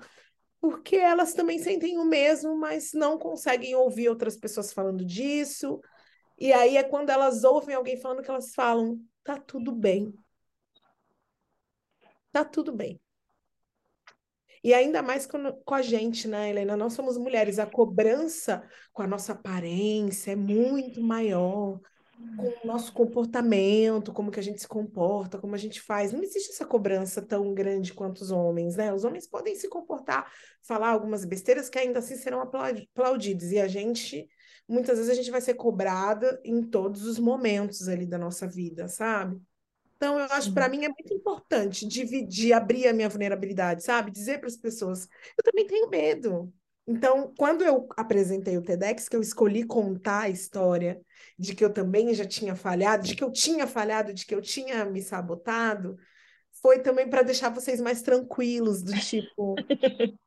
porque 0.61 0.97
elas 0.97 1.35
também 1.35 1.59
sentem 1.59 1.99
o 1.99 2.04
mesmo, 2.04 2.56
mas 2.56 2.92
não 2.92 3.18
conseguem 3.18 3.75
ouvir 3.75 4.09
outras 4.09 4.37
pessoas 4.37 4.73
falando 4.73 5.04
disso. 5.04 5.80
E 6.38 6.52
aí 6.52 6.76
é 6.76 6.85
quando 6.85 7.11
elas 7.11 7.45
ouvem 7.45 7.75
alguém 7.75 7.97
falando 8.00 8.23
que 8.23 8.30
elas 8.30 8.54
falam: 8.54 9.00
tá 9.25 9.38
tudo 9.38 9.73
bem. 9.73 10.14
Tá 12.30 12.45
tudo 12.45 12.73
bem. 12.73 13.00
E 14.66 14.75
ainda 14.75 15.00
mais 15.00 15.28
com, 15.28 15.52
com 15.64 15.75
a 15.76 15.80
gente, 15.80 16.26
né, 16.26 16.50
Helena? 16.50 16.76
Nós 16.76 16.92
somos 16.92 17.16
mulheres, 17.16 17.61
a 17.61 17.66
cobrança 17.66 18.68
com 18.92 19.00
a 19.00 19.06
nossa 19.06 19.30
aparência 19.30 20.32
é 20.32 20.35
muito 20.35 21.00
maior, 21.00 21.78
com 22.37 22.49
o 22.49 22.66
nosso 22.66 22.92
comportamento, 22.92 24.12
como 24.12 24.28
que 24.28 24.40
a 24.40 24.42
gente 24.42 24.61
se 24.61 24.66
comporta, 24.66 25.38
como 25.38 25.54
a 25.54 25.56
gente 25.56 25.80
faz. 25.80 26.12
Não 26.12 26.20
existe 26.20 26.50
essa 26.50 26.66
cobrança 26.66 27.23
tão 27.23 27.54
grande 27.54 27.94
quanto 27.94 28.23
os 28.23 28.32
homens, 28.32 28.75
né? 28.75 28.92
Os 28.92 29.04
homens 29.04 29.28
podem 29.28 29.54
se 29.54 29.68
comportar, 29.68 30.28
falar 30.66 30.88
algumas 30.88 31.25
besteiras 31.25 31.68
que 31.68 31.78
ainda 31.78 32.00
assim 32.00 32.16
serão 32.16 32.40
aplaudidos. 32.40 33.52
E 33.52 33.61
a 33.61 33.68
gente, 33.68 34.26
muitas 34.68 34.99
vezes, 34.99 35.12
a 35.12 35.14
gente 35.14 35.30
vai 35.30 35.40
ser 35.40 35.54
cobrada 35.54 36.40
em 36.44 36.61
todos 36.61 37.06
os 37.06 37.20
momentos 37.20 37.87
ali 37.87 38.04
da 38.04 38.18
nossa 38.18 38.49
vida, 38.49 38.88
sabe? 38.88 39.40
Então, 39.97 40.19
eu 40.19 40.26
acho 40.26 40.53
para 40.53 40.69
mim 40.69 40.85
é 40.85 40.88
muito 40.88 41.12
importante 41.12 41.87
dividir, 41.87 42.53
abrir 42.53 42.87
a 42.87 42.93
minha 42.93 43.09
vulnerabilidade, 43.09 43.83
sabe? 43.83 44.11
Dizer 44.11 44.38
para 44.38 44.49
as 44.49 44.57
pessoas, 44.57 45.09
eu 45.38 45.43
também 45.43 45.67
tenho 45.67 45.88
medo. 45.88 46.53
Então, 46.87 47.33
quando 47.37 47.65
eu 47.65 47.88
apresentei 47.97 48.57
o 48.57 48.62
TEDx, 48.62 49.09
que 49.09 49.17
eu 49.17 49.21
escolhi 49.21 49.65
contar 49.65 50.21
a 50.23 50.29
história 50.29 51.00
de 51.37 51.55
que 51.55 51.65
eu 51.65 51.73
também 51.73 52.15
já 52.15 52.25
tinha 52.25 52.55
falhado, 52.55 53.05
de 53.05 53.17
que 53.17 53.25
eu 53.25 53.33
tinha 53.33 53.67
falhado, 53.67 54.15
de 54.15 54.25
que 54.25 54.35
eu 54.35 54.41
tinha 54.41 54.85
me 54.85 55.03
sabotado, 55.03 55.97
foi 56.62 56.79
também 56.81 57.09
para 57.09 57.23
deixar 57.23 57.49
vocês 57.49 57.81
mais 57.81 58.03
tranquilos, 58.03 58.83
do 58.83 58.93
tipo, 59.00 59.57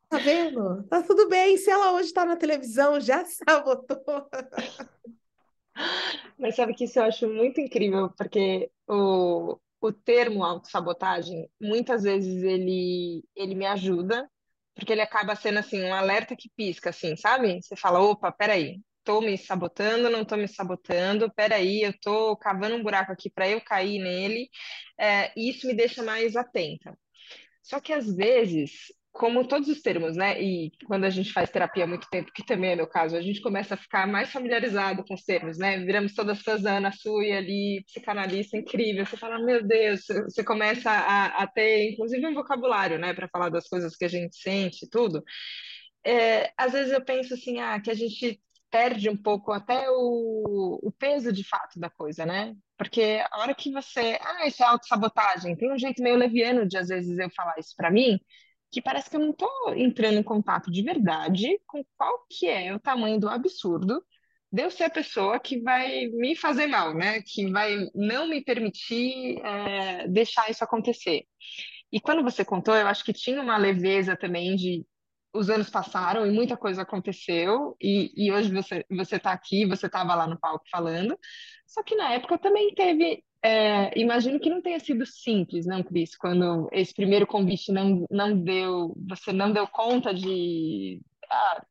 tá 0.10 0.18
vendo? 0.18 0.84
Tá 0.84 1.02
tudo 1.02 1.30
bem, 1.30 1.56
se 1.58 1.70
ela 1.70 1.94
hoje 1.94 2.08
está 2.08 2.26
na 2.26 2.36
televisão, 2.36 3.00
já 3.00 3.24
sabotou. 3.48 4.28
Mas 6.38 6.56
sabe 6.56 6.74
que 6.74 6.84
isso 6.84 7.00
eu 7.00 7.04
acho 7.04 7.28
muito 7.28 7.62
incrível, 7.62 8.10
porque 8.18 8.70
o, 8.90 9.60
o 9.82 9.94
termo 9.94 10.44
autossabotagem, 10.44 11.50
muitas 11.62 12.04
vezes 12.04 12.44
ele, 12.44 13.24
ele 13.36 13.56
me 13.56 13.66
ajuda, 13.66 14.30
porque 14.76 14.92
ele 14.94 15.02
acaba 15.02 15.36
sendo 15.36 15.60
assim, 15.60 15.84
um 15.84 15.94
alerta 15.94 16.36
que 16.36 16.50
pisca, 16.56 16.90
assim, 16.90 17.16
sabe? 17.16 17.62
Você 17.62 17.76
fala, 17.76 18.00
opa, 18.02 18.32
peraí, 18.32 18.82
tô 19.04 19.22
me 19.22 19.38
sabotando, 19.38 20.10
não 20.10 20.26
tô 20.26 20.36
me 20.38 20.48
sabotando, 20.48 21.32
peraí, 21.34 21.84
eu 21.84 21.94
tô 22.00 22.36
cavando 22.38 22.76
um 22.76 22.84
buraco 22.84 23.12
aqui 23.12 23.30
para 23.30 23.48
eu 23.50 23.62
cair 23.62 24.00
nele, 24.00 24.50
é, 24.98 25.32
e 25.38 25.50
isso 25.50 25.68
me 25.68 25.74
deixa 25.76 26.04
mais 26.04 26.36
atenta. 26.36 26.98
Só 27.64 27.80
que 27.80 27.94
às 27.94 28.08
vezes 28.16 28.92
como 29.12 29.48
todos 29.48 29.68
os 29.68 29.82
termos, 29.82 30.16
né? 30.16 30.42
E 30.42 30.72
quando 30.86 31.04
a 31.04 31.10
gente 31.10 31.34
faz 31.34 31.50
terapia 31.50 31.84
há 31.84 31.88
muito 31.88 32.08
tempo, 32.10 32.32
que 32.34 32.46
também 32.46 32.72
é 32.72 32.76
meu 32.76 32.88
caso, 32.88 33.16
a 33.16 33.22
gente 33.22 33.42
começa 33.42 33.74
a 33.74 33.78
ficar 33.78 34.08
mais 34.08 34.32
familiarizado 34.32 35.04
com 35.04 35.14
os 35.14 35.24
termos, 35.24 35.58
né? 35.58 35.78
Viramos 35.80 36.14
todas 36.14 36.42
fãs 36.42 36.62
da 36.62 36.78
Ana 36.78 36.92
Sui 36.92 37.32
ali, 37.32 37.84
psicanalista 37.86 38.58
incrível. 38.58 39.06
Você 39.06 39.18
fala, 39.18 39.40
meu 39.40 39.66
Deus, 39.66 40.06
você 40.26 40.44
começa 40.44 40.90
a, 40.92 41.44
a 41.44 41.48
ter, 41.48 41.92
inclusive, 41.92 42.26
um 42.28 42.34
vocabulário, 42.34 43.00
né, 43.00 43.14
para 43.14 43.28
falar 43.30 43.50
das 43.50 43.68
coisas 43.68 43.96
que 43.96 44.06
a 44.06 44.10
gente 44.10 44.36
sente 44.38 44.86
e 44.86 44.90
tudo. 44.90 45.24
É, 46.06 46.52
às 46.58 46.72
vezes 46.74 46.94
eu 46.94 47.04
penso 47.04 47.34
assim, 47.34 47.60
ah, 47.60 47.80
que 47.82 47.92
a 47.92 47.94
gente 47.94 48.42
perde 48.72 49.10
um 49.10 49.18
pouco 49.18 49.52
até 49.52 49.90
o, 49.90 50.80
o 50.84 50.92
peso 50.92 51.32
de 51.34 51.44
fato 51.44 51.80
da 51.80 51.90
coisa, 51.90 52.26
né? 52.26 52.56
Porque 52.78 53.22
a 53.32 53.40
hora 53.40 53.56
que 53.56 53.72
você, 53.72 54.18
ah, 54.22 54.48
isso 54.48 54.64
é 54.64 54.66
autossabotagem, 54.68 55.56
tem 55.58 55.72
um 55.74 55.78
jeito 55.78 56.02
meio 56.02 56.16
leviano 56.16 56.68
de 56.68 56.78
às 56.78 56.88
vezes 56.88 57.18
eu 57.18 57.30
falar 57.32 57.56
isso 57.60 57.74
para 57.76 57.92
mim, 57.92 58.20
que 58.72 58.82
parece 58.82 59.10
que 59.10 59.16
eu 59.16 59.22
não 59.22 59.32
estou 59.32 59.50
entrando 59.76 60.20
em 60.20 60.24
contato 60.24 60.72
de 60.72 60.82
verdade 60.84 61.60
com 61.66 61.84
qual 61.98 62.26
que 62.30 62.48
é 62.48 62.74
o 62.74 62.80
tamanho 62.80 63.20
do 63.20 63.30
absurdo 63.30 64.04
de 64.52 64.64
eu 64.64 64.72
ser 64.72 64.86
a 64.86 64.90
pessoa 64.90 65.40
que 65.40 65.62
vai 65.62 66.08
me 66.08 66.36
fazer 66.36 66.68
mal, 66.68 66.94
né? 66.96 67.22
Que 67.22 67.50
vai 67.52 67.88
não 67.94 68.28
me 68.28 68.44
permitir 68.44 69.40
é, 69.46 70.08
deixar 70.08 70.50
isso 70.50 70.64
acontecer. 70.64 71.24
E 71.92 72.00
quando 72.00 72.24
você 72.24 72.44
contou, 72.46 72.76
eu 72.76 72.88
acho 72.88 73.04
que 73.04 73.14
tinha 73.14 73.42
uma 73.42 73.58
leveza 73.58 74.16
também 74.18 74.56
de 74.56 74.86
os 75.34 75.50
anos 75.50 75.70
passaram 75.70 76.26
e 76.26 76.32
muita 76.32 76.58
coisa 76.58 76.82
aconteceu, 76.82 77.76
e, 77.82 78.12
e 78.16 78.32
hoje 78.32 78.52
você 78.52 78.86
você 78.90 79.16
está 79.18 79.32
aqui, 79.32 79.66
você 79.66 79.86
estava 79.86 80.16
lá 80.16 80.28
no 80.28 80.40
palco 80.40 80.66
falando, 80.72 81.18
só 81.68 81.84
que 81.84 81.96
na 81.96 82.14
época 82.14 82.38
também 82.38 82.74
teve 82.74 83.24
é, 83.42 83.98
imagino 83.98 84.40
que 84.40 84.50
não 84.50 84.62
tenha 84.62 84.80
sido 84.80 85.06
simples, 85.06 85.66
não, 85.66 85.82
Cris, 85.82 86.16
quando 86.18 86.68
esse 86.74 86.94
primeiro 86.94 87.26
convite 87.26 87.72
não, 87.72 88.06
não 88.12 88.38
deu, 88.38 88.94
você 89.08 89.32
não 89.32 89.54
deu 89.54 89.66
conta 89.68 90.14
de, 90.14 91.00
ah, 91.32 91.64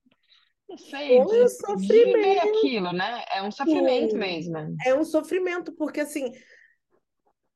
não 0.69 0.77
sei, 0.77 1.17
Foi 1.17 1.19
um 1.21 1.27
de, 1.27 1.33
de 1.33 1.87
viver 1.87 2.41
sofrimento. 2.41 2.59
aquilo, 2.59 2.93
né? 2.93 3.25
É 3.35 3.43
um 3.43 3.50
sofrimento 3.50 4.17
mesmo. 4.17 4.77
É 4.85 4.95
um 4.95 5.05
sofrimento, 5.05 5.73
porque 5.73 6.00
assim, 6.00 6.31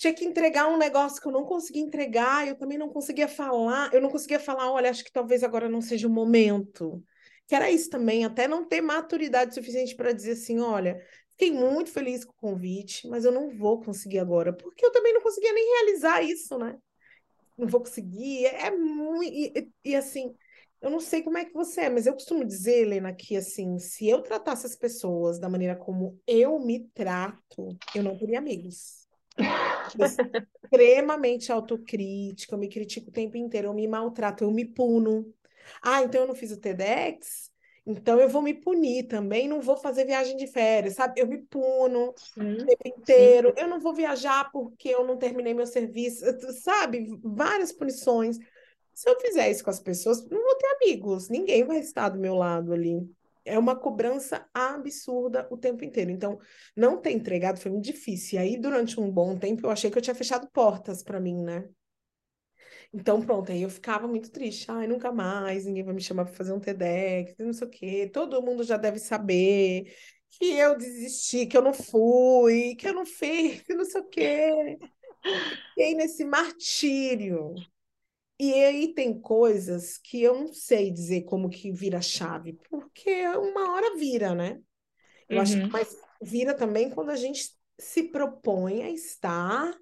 tinha 0.03 0.13
que 0.13 0.25
entregar 0.25 0.69
um 0.69 0.77
negócio 0.77 1.23
que 1.23 1.29
eu 1.29 1.33
não 1.33 1.45
conseguia 1.45 1.81
entregar, 1.81 2.47
eu 2.49 2.57
também 2.57 2.77
não 2.77 2.89
conseguia 2.89 3.29
falar, 3.29 3.95
eu 3.95 4.01
não 4.01 4.11
conseguia 4.11 4.41
falar, 4.41 4.71
olha, 4.71 4.91
acho 4.91 5.05
que 5.05 5.13
talvez 5.13 5.45
agora 5.45 5.69
não 5.69 5.81
seja 5.81 6.09
o 6.09 6.11
momento. 6.11 7.03
Que 7.47 7.55
era 7.55 7.71
isso 7.71 7.89
também, 7.89 8.25
até 8.25 8.49
não 8.49 8.65
ter 8.65 8.81
maturidade 8.81 9.55
suficiente 9.55 9.95
para 9.95 10.13
dizer 10.13 10.33
assim, 10.33 10.59
olha, 10.59 11.01
Fiquei 11.33 11.51
muito 11.51 11.91
feliz 11.91 12.25
com 12.25 12.33
o 12.33 12.53
convite, 12.53 13.09
mas 13.09 13.25
eu 13.25 13.33
não 13.33 13.49
vou 13.49 13.81
conseguir 13.81 14.19
agora, 14.19 14.53
porque 14.53 14.85
eu 14.85 14.93
também 14.93 15.15
não 15.15 15.23
conseguia 15.23 15.53
nem 15.53 15.65
realizar 15.65 16.23
isso, 16.23 16.59
né? 16.59 16.79
Não 17.57 17.67
vou 17.67 17.81
conseguir, 17.81 18.45
é 18.47 18.71
muito. 18.71 19.33
E, 19.33 19.73
e, 19.85 19.97
assim, 19.97 20.35
eu 20.81 20.91
não 20.91 21.01
sei 21.01 21.23
como 21.23 21.39
é 21.39 21.45
que 21.45 21.55
você 21.55 21.83
é, 21.83 21.91
mas 21.91 22.07
eu 22.07 22.13
costumo 22.13 22.45
dizer, 22.45 22.83
Helena, 22.83 23.15
que 23.15 23.37
assim, 23.37 23.79
se 23.79 24.09
eu 24.09 24.23
tratasse 24.23 24.67
as 24.67 24.77
pessoas 24.77 25.39
da 25.39 25.49
maneira 25.49 25.75
como 25.75 26.21
eu 26.27 26.59
me 26.61 26.89
trato, 26.95 27.77
eu 27.95 28.03
não 28.03 28.17
teria 28.17 28.39
amigos. 28.39 29.02
Extremamente 30.65 31.53
autocrítica, 31.53 32.55
eu 32.55 32.59
me 32.59 32.69
critico 32.69 33.11
o 33.11 33.13
tempo 33.13 33.37
inteiro, 33.37 33.69
eu 33.69 33.75
me 33.75 33.87
maltrato, 33.87 34.45
eu 34.45 34.51
me 34.51 34.65
puno. 34.65 35.33
Ah, 35.83 36.03
então 36.03 36.23
eu 36.23 36.27
não 36.27 36.35
fiz 36.35 36.51
o 36.51 36.57
TEDx? 36.57 37.51
Então 37.85 38.21
eu 38.21 38.29
vou 38.29 38.43
me 38.43 38.55
punir 38.55 39.09
também, 39.09 39.49
não 39.49 39.61
vou 39.61 39.77
fazer 39.77 40.05
viagem 40.05 40.37
de 40.37 40.47
férias, 40.47 40.95
sabe? 40.95 41.21
Eu 41.21 41.27
me 41.27 41.39
puno 41.39 42.15
sim, 42.17 42.55
o 42.55 42.67
tempo 42.67 42.89
inteiro. 42.89 43.49
Sim. 43.49 43.63
Eu 43.63 43.69
não 43.69 43.81
vou 43.81 43.93
viajar 43.93 44.51
porque 44.53 44.89
eu 44.89 45.05
não 45.05 45.17
terminei 45.17 45.53
meu 45.53 45.67
serviço, 45.67 46.25
sabe? 46.63 47.09
Várias 47.23 47.73
punições. 47.73 48.39
Se 48.95 49.09
eu 49.09 49.19
fizer 49.19 49.51
isso 49.51 49.65
com 49.65 49.71
as 49.71 49.81
pessoas, 49.81 50.25
não 50.29 50.43
vou 50.43 50.55
ter 50.57 50.67
amigos, 50.77 51.29
ninguém 51.29 51.65
vai 51.65 51.79
estar 51.79 52.09
do 52.09 52.21
meu 52.21 52.35
lado 52.35 52.73
ali. 52.73 53.01
É 53.45 53.59
uma 53.59 53.77
cobrança 53.77 54.47
absurda 54.55 55.47
o 55.51 55.57
tempo 55.57 55.85
inteiro. 55.85 56.11
Então, 56.11 56.39
não 56.77 57.01
ter 57.01 57.13
entregado 57.13 57.59
foi 57.59 57.71
muito 57.71 57.85
difícil. 57.85 58.39
E 58.39 58.43
aí, 58.43 58.57
durante 58.57 59.01
um 59.01 59.11
bom 59.11 59.37
tempo, 59.37 59.67
eu 59.67 59.71
achei 59.71 59.91
que 59.91 59.99
eu 59.99 60.03
tinha 60.03 60.15
fechado 60.15 60.49
portas 60.53 61.03
para 61.03 61.21
mim, 61.21 61.43
né? 61.43 61.69
Então, 62.93 63.21
pronto, 63.23 63.51
aí 63.53 63.63
eu 63.63 63.71
ficava 63.71 64.07
muito 64.07 64.31
triste. 64.31 64.71
Ai, 64.71 64.87
nunca 64.87 65.11
mais, 65.13 65.65
ninguém 65.67 65.83
vai 65.85 65.95
me 65.95 66.01
chamar 66.03 66.25
para 66.25 66.35
fazer 66.35 66.53
um 66.53 66.61
TEDx, 66.61 67.35
não 67.39 67.53
sei 67.53 67.67
o 67.67 67.71
quê. 67.71 68.11
Todo 68.13 68.43
mundo 68.43 68.63
já 68.65 68.77
deve 68.77 68.99
saber 68.99 69.95
que 70.31 70.45
eu 70.59 70.77
desisti, 70.77 71.47
que 71.47 71.57
eu 71.57 71.63
não 71.63 71.75
fui, 71.75 72.75
que 72.77 72.89
eu 72.89 72.95
não 72.95 73.07
fiz, 73.07 73.63
que 73.65 73.75
não 73.75 73.85
sei 73.85 74.01
o 74.01 74.09
quê. 74.09 74.79
Fiquei 75.75 75.95
nesse 75.95 76.25
martírio. 76.25 77.55
E 78.43 78.53
aí 78.55 78.93
tem 78.93 79.21
coisas 79.21 79.99
que 79.99 80.21
eu 80.21 80.35
não 80.35 80.53
sei 80.53 80.91
dizer 80.91 81.23
como 81.23 81.49
que 81.49 81.71
vira 81.71 81.99
a 81.99 82.03
chave, 82.03 82.59
porque 82.69 83.25
uma 83.37 83.73
hora 83.73 83.97
vira, 83.97 84.35
né? 84.35 84.61
Eu 85.29 85.37
uhum. 85.37 85.43
acho 85.43 85.57
que 85.59 85.63
uhum. 85.63 85.71
mas 85.71 85.97
vira 86.21 86.53
também 86.53 86.91
quando 86.91 87.11
a 87.11 87.15
gente 87.15 87.51
se 87.79 88.03
propõe 88.11 88.83
a 88.83 88.91
estar 88.91 89.73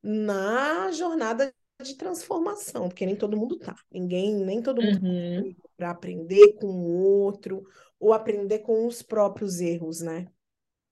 na 0.00 0.92
jornada 0.92 1.52
de 1.82 1.96
transformação, 1.96 2.88
porque 2.88 3.04
nem 3.04 3.16
todo 3.16 3.36
mundo 3.36 3.58
tá. 3.58 3.74
Ninguém, 3.90 4.32
nem 4.44 4.62
todo 4.62 4.80
mundo 4.80 5.04
uhum. 5.04 5.52
para 5.76 5.90
aprender 5.90 6.52
com 6.52 6.68
o 6.68 6.92
outro 6.92 7.66
ou 7.98 8.12
aprender 8.12 8.60
com 8.60 8.86
os 8.86 9.02
próprios 9.02 9.60
erros, 9.60 10.02
né? 10.02 10.28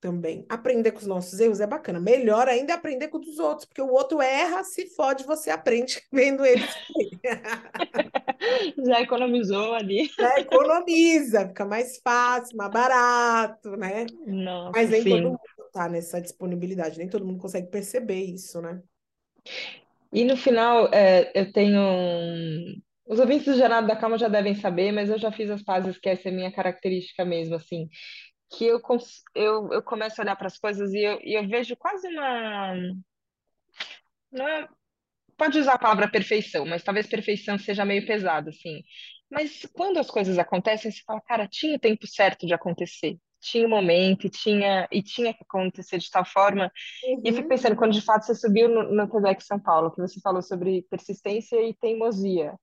Também. 0.02 0.44
Aprender 0.48 0.90
com 0.90 0.98
os 0.98 1.06
nossos 1.06 1.38
erros 1.38 1.60
é 1.60 1.66
bacana. 1.66 2.00
Melhor 2.00 2.48
ainda 2.48 2.72
é 2.72 2.76
aprender 2.76 3.06
com 3.06 3.18
os 3.18 3.38
outros, 3.38 3.66
porque 3.66 3.80
o 3.80 3.92
outro 3.92 4.20
erra, 4.20 4.64
se 4.64 4.88
fode, 4.96 5.22
você 5.22 5.48
aprende 5.48 6.02
vendo 6.12 6.44
ele. 6.44 6.60
Já 8.84 9.00
economizou 9.00 9.74
ali. 9.74 10.10
Já 10.18 10.40
economiza, 10.40 11.46
fica 11.46 11.64
mais 11.64 12.00
fácil, 12.02 12.56
mais 12.56 12.72
barato, 12.72 13.76
né? 13.76 14.06
Nossa, 14.26 14.72
Mas 14.72 14.90
nem 14.90 15.04
sim. 15.04 15.10
todo 15.10 15.22
mundo 15.22 15.38
tá 15.72 15.88
nessa 15.88 16.20
disponibilidade, 16.20 16.98
nem 16.98 17.08
todo 17.08 17.24
mundo 17.24 17.40
consegue 17.40 17.68
perceber 17.68 18.24
isso, 18.24 18.60
né? 18.60 18.82
E 20.12 20.24
no 20.24 20.36
final, 20.36 20.88
é, 20.92 21.30
eu 21.32 21.52
tenho. 21.52 21.80
um- 21.80 22.74
Os 23.06 23.20
ouvintes 23.20 23.46
do 23.46 23.58
Jornada 23.58 23.86
da 23.86 23.96
Calma 23.96 24.18
já 24.18 24.28
devem 24.28 24.54
saber, 24.54 24.90
mas 24.90 25.10
eu 25.10 25.18
já 25.18 25.30
fiz 25.30 25.50
as 25.50 25.62
pazes 25.62 25.98
que 25.98 26.08
essa 26.08 26.28
é 26.28 26.32
a 26.32 26.34
minha 26.34 26.52
característica 26.52 27.24
mesmo, 27.24 27.54
assim. 27.54 27.88
Que 28.52 28.66
eu, 28.66 28.80
eu, 29.34 29.72
eu 29.72 29.82
começo 29.82 30.20
a 30.20 30.24
olhar 30.24 30.36
para 30.36 30.46
as 30.46 30.58
coisas 30.58 30.92
e 30.92 31.00
eu, 31.02 31.18
e 31.22 31.38
eu 31.38 31.48
vejo 31.48 31.76
quase 31.76 32.06
uma. 32.08 32.74
Não 34.30 34.46
é 34.48 34.68
pode 35.38 35.58
usar 35.58 35.74
a 35.74 35.78
palavra 35.78 36.10
perfeição, 36.10 36.66
mas 36.66 36.84
talvez 36.84 37.06
perfeição 37.08 37.58
seja 37.58 37.84
meio 37.84 38.06
pesado, 38.06 38.50
assim. 38.50 38.82
Mas 39.30 39.66
quando 39.74 39.98
as 39.98 40.10
coisas 40.10 40.38
acontecem, 40.38 40.90
você 40.92 41.02
fala, 41.06 41.20
cara, 41.22 41.48
tinha 41.48 41.76
o 41.76 41.80
tempo 41.80 42.06
certo 42.06 42.46
de 42.46 42.54
acontecer, 42.54 43.18
tinha 43.40 43.66
o 43.66 43.70
momento, 43.70 44.26
e 44.26 44.30
tinha, 44.30 44.88
e 44.92 45.02
tinha 45.02 45.34
que 45.34 45.42
acontecer 45.44 45.98
de 45.98 46.10
tal 46.10 46.24
forma. 46.24 46.72
E 47.24 47.28
eu 47.30 47.34
fico 47.34 47.48
Uhum, 47.48 47.48
pensando, 47.48 47.76
quando 47.76 47.92
de 47.94 48.02
fato 48.02 48.26
você 48.26 48.34
subiu 48.36 48.68
no, 48.68 48.92
no 48.94 49.08
TEDx 49.10 49.46
São 49.46 49.60
Paulo, 49.60 49.90
que 49.92 50.00
você 50.00 50.20
falou 50.20 50.42
sobre 50.42 50.82
persistência 50.90 51.56
e 51.62 51.74
teimosia, 51.74 52.54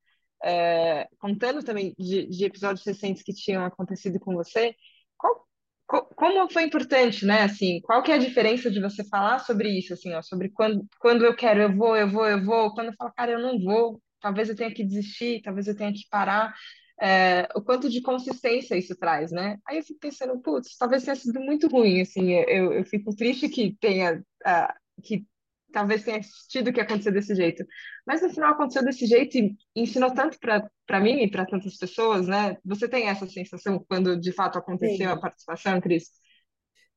é, 0.43 1.07
contando 1.19 1.63
também 1.63 1.95
de, 1.99 2.27
de 2.27 2.45
episódios 2.45 2.85
recentes 2.85 3.23
que 3.23 3.33
tinham 3.33 3.65
acontecido 3.65 4.19
com 4.19 4.33
você, 4.35 4.75
qual, 5.17 5.47
como 5.89 6.49
foi 6.51 6.63
importante, 6.63 7.25
né? 7.25 7.43
Assim, 7.43 7.81
qual 7.81 8.03
que 8.03 8.11
é 8.11 8.15
a 8.15 8.19
diferença 8.19 8.69
de 8.69 8.79
você 8.79 9.03
falar 9.05 9.39
sobre 9.39 9.69
isso, 9.69 9.93
assim, 9.93 10.13
ó, 10.13 10.21
sobre 10.21 10.49
quando, 10.49 10.85
quando 10.99 11.25
eu 11.25 11.35
quero, 11.35 11.61
eu 11.61 11.75
vou, 11.75 11.97
eu 11.97 12.07
vou, 12.07 12.27
eu 12.27 12.43
vou, 12.43 12.73
quando 12.73 12.87
eu 12.87 12.93
falo, 12.93 13.11
cara, 13.13 13.31
eu 13.31 13.39
não 13.39 13.59
vou, 13.59 13.99
talvez 14.21 14.49
eu 14.49 14.55
tenha 14.55 14.71
que 14.73 14.83
desistir, 14.83 15.41
talvez 15.41 15.67
eu 15.67 15.75
tenha 15.75 15.91
que 15.91 16.07
parar, 16.09 16.53
é, 17.01 17.47
o 17.55 17.61
quanto 17.61 17.89
de 17.89 18.01
consistência 18.01 18.77
isso 18.77 18.95
traz, 18.95 19.31
né? 19.31 19.57
Aí 19.67 19.77
eu 19.77 19.83
fico 19.83 19.99
pensando, 19.99 20.39
putz, 20.41 20.77
talvez 20.77 21.03
tenha 21.03 21.15
sido 21.15 21.39
muito 21.39 21.67
ruim, 21.67 22.01
assim, 22.01 22.33
eu, 22.33 22.73
eu 22.73 22.85
fico 22.85 23.15
triste 23.15 23.49
que 23.49 23.75
tenha, 23.79 24.23
ah, 24.45 24.75
que 25.03 25.25
talvez 25.71 26.03
tenha 26.03 26.19
tido 26.49 26.73
que 26.73 26.81
acontecer 26.81 27.11
desse 27.11 27.35
jeito. 27.35 27.65
Mas 28.05 28.21
no 28.21 28.29
final 28.29 28.53
aconteceu 28.53 28.83
desse 28.83 29.05
jeito 29.05 29.37
e 29.37 29.57
ensinou 29.75 30.13
tanto 30.13 30.37
para 30.39 30.99
mim 30.99 31.23
e 31.23 31.29
para 31.29 31.45
tantas 31.45 31.77
pessoas, 31.77 32.27
né? 32.27 32.57
Você 32.65 32.87
tem 32.87 33.07
essa 33.07 33.27
sensação 33.27 33.83
quando 33.87 34.19
de 34.19 34.31
fato 34.31 34.57
aconteceu 34.57 35.11
a 35.11 35.15
tenho, 35.15 35.21
participação, 35.21 35.79
Cris? 35.81 36.11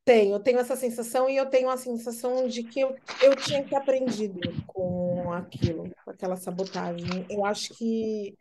tenho, 0.05 0.35
eu 0.35 0.41
tenho 0.41 0.59
essa 0.59 0.77
sensação 0.77 1.29
e 1.29 1.37
eu 1.37 1.47
tenho 1.49 1.69
a 1.71 1.77
sensação 1.77 2.47
de 2.49 2.65
que 2.65 2.81
eu, 2.81 2.97
eu 3.21 3.37
tinha 3.37 3.65
que 3.65 3.75
aprendido 3.75 4.41
com 4.67 5.33
aquilo, 5.33 5.95
com 6.05 6.11
aquela 6.11 6.37
sabotagem. 6.37 7.27
Eu 7.31 7.45
acho 7.45 7.75
que 7.75 8.37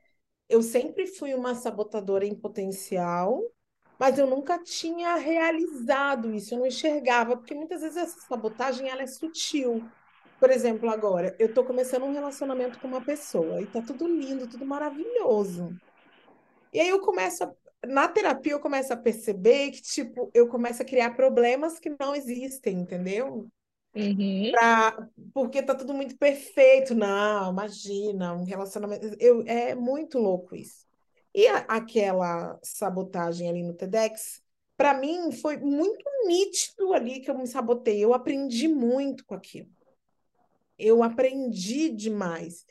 eu 0.49 0.61
sempre 0.61 1.07
fui 1.07 1.33
uma 1.33 1.55
sabotadora 1.55 2.25
em 2.25 2.35
potencial, 2.35 3.41
mas 3.99 4.17
eu 4.19 4.27
nunca 4.27 4.59
tinha 4.63 5.15
realizado 5.15 6.33
isso, 6.33 6.53
eu 6.55 6.59
não 6.59 6.67
enxergava, 6.67 7.37
porque 7.37 7.53
muitas 7.55 7.81
vezes 7.81 7.97
essa 7.97 8.19
sabotagem 8.21 8.89
ela 8.89 9.03
é 9.03 9.07
sutil. 9.07 9.91
Por 10.41 10.51
exemplo, 10.51 10.89
agora, 10.91 11.37
eu 11.39 11.49
estou 11.49 11.65
começando 11.65 12.03
um 12.05 12.13
relacionamento 12.13 12.79
com 12.81 12.89
uma 12.89 13.05
pessoa 13.05 13.61
e 13.63 13.67
tá 13.67 13.81
tudo 13.83 14.07
lindo, 14.09 14.49
tudo 14.49 14.67
maravilhoso. 14.67 15.77
E 16.73 16.79
aí 16.79 16.89
eu 16.89 17.01
começo 17.01 17.43
a, 17.43 17.53
na 17.87 18.07
terapia 18.07 18.53
eu 18.53 18.59
começo 18.59 18.93
a 18.93 18.97
perceber 18.97 19.71
que, 19.71 19.81
tipo, 19.81 20.31
eu 20.33 20.47
começo 20.49 20.81
a 20.81 20.85
criar 20.85 21.11
problemas 21.15 21.79
que 21.79 21.89
não 21.99 22.15
existem, 22.15 22.79
entendeu? 22.79 23.49
Uhum, 23.95 24.51
Pra, 24.51 25.07
porque 25.33 25.63
tá 25.63 25.73
tudo 25.75 25.93
muito 25.93 26.17
perfeito. 26.17 26.93
Não, 26.95 27.51
imagina, 27.51 28.33
um 28.33 28.43
relacionamento. 28.43 29.15
Eu, 29.19 29.43
é 29.47 29.73
muito 29.75 30.19
louco 30.19 30.55
isso. 30.55 30.85
E 31.33 31.47
a- 31.47 31.59
aquela 31.69 32.59
sabotagem 32.63 33.49
ali 33.49 33.63
no 33.63 33.73
TEDx, 33.73 34.41
para 34.77 34.93
mim 34.93 35.31
foi 35.31 35.57
muito 35.57 36.03
nítido 36.27 36.93
ali 36.93 37.21
que 37.21 37.31
eu 37.31 37.37
me 37.37 37.47
sabotei. 37.47 38.03
Eu 38.03 38.13
aprendi 38.13 38.67
muito 38.67 39.25
com 39.25 39.35
aquilo. 39.35 39.69
Eu 40.81 41.03
aprendi 41.03 41.89
demais. 41.89 42.65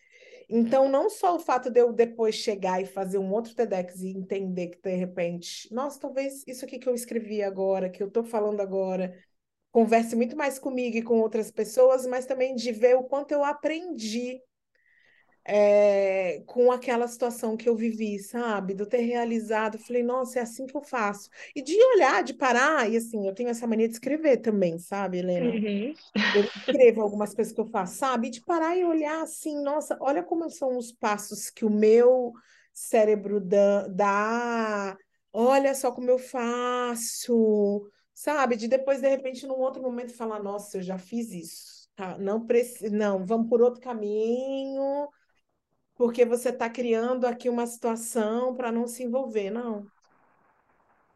Então, 0.49 0.89
não 0.89 1.09
só 1.09 1.37
o 1.37 1.39
fato 1.39 1.71
de 1.71 1.81
eu 1.81 1.93
depois 1.93 2.35
chegar 2.35 2.83
e 2.83 2.87
fazer 2.87 3.19
um 3.19 3.33
outro 3.33 3.55
TEDx 3.55 4.01
e 4.01 4.09
entender 4.09 4.69
que, 4.69 4.83
de 4.83 4.97
repente, 4.97 5.73
nossa, 5.73 6.01
talvez 6.01 6.43
isso 6.47 6.65
aqui 6.65 6.79
que 6.79 6.89
eu 6.89 6.95
escrevi 6.95 7.41
agora, 7.41 7.89
que 7.89 8.03
eu 8.03 8.09
estou 8.09 8.25
falando 8.25 8.61
agora, 8.61 9.17
converse 9.71 10.17
muito 10.17 10.37
mais 10.37 10.59
comigo 10.59 10.97
e 10.97 11.03
com 11.03 11.21
outras 11.21 11.53
pessoas, 11.53 12.05
mas 12.05 12.27
também 12.27 12.57
de 12.57 12.73
ver 12.73 12.97
o 12.97 13.05
quanto 13.05 13.31
eu 13.31 13.45
aprendi 13.45 14.41
é, 15.45 16.43
com 16.47 16.71
aquela 16.73 17.09
situação 17.09 17.57
que 17.57 17.69
eu 17.69 17.77
vivi, 17.77 18.19
sabe? 18.19 18.75
De 18.75 18.83
eu 18.83 18.87
ter 18.87 19.01
realizado, 19.03 19.79
falei, 19.79 20.03
nossa, 20.03 20.39
é 20.39 20.43
assim 20.43 20.67
que 20.67 20.77
eu 20.77 20.83
faço. 20.83 21.29
E 21.55 21.63
de 21.63 21.75
olhar, 21.95 22.23
de 22.23 22.35
parar, 22.35 22.91
e 22.91 22.97
assim, 22.97 23.27
eu 23.27 23.35
tenho 23.35 23.49
essa 23.51 23.67
mania 23.67 23.89
de 23.89 23.95
escrever 23.95 24.39
também, 24.39 24.79
sabe, 24.79 25.19
Helena? 25.19 25.59
uhum, 25.63 25.95
Eu 26.33 26.45
escrevo 26.45 27.03
algumas 27.03 27.35
coisas 27.35 27.53
que 27.53 27.61
eu 27.61 27.67
faço, 27.67 27.97
sabe? 27.99 28.29
E 28.29 28.31
de 28.31 28.41
parar 28.43 28.77
e 28.77 28.85
olhar 28.85 29.23
assim, 29.23 29.61
nossa, 29.63 29.97
olha 30.01 30.23
como 30.23 30.49
são 30.51 30.77
os 30.77 30.93
passos 30.93 31.51
que 31.51 31.65
o 31.65 31.71
meu 31.71 32.33
cérebro 32.73 33.41
dá, 33.41 34.97
olha 35.33 35.75
só 35.75 35.91
como 35.93 36.09
eu 36.11 36.19
faço, 36.19 37.91
sabe? 38.15 38.57
De 38.57 38.69
depois, 38.69 39.01
de 39.01 39.09
repente, 39.09 39.47
num 39.47 39.59
outro 39.59 39.83
momento, 39.83 40.15
falar, 40.15 40.41
nossa, 40.43 40.79
eu 40.79 40.83
já 40.83 40.99
fiz 40.99 41.31
isso. 41.33 41.89
Tá? 41.97 42.17
Não 42.19 42.47
preciso, 42.47 42.95
não, 42.95 43.27
vamos 43.27 43.49
por 43.49 43.61
outro 43.61 43.81
caminho, 43.81 45.09
porque 46.01 46.25
você 46.25 46.49
está 46.49 46.71
criando 46.71 47.27
aqui 47.27 47.47
uma 47.51 47.67
situação 47.67 48.55
para 48.57 48.73
não 48.73 48.87
se 48.87 49.03
envolver. 49.03 49.51
Não, 49.51 49.87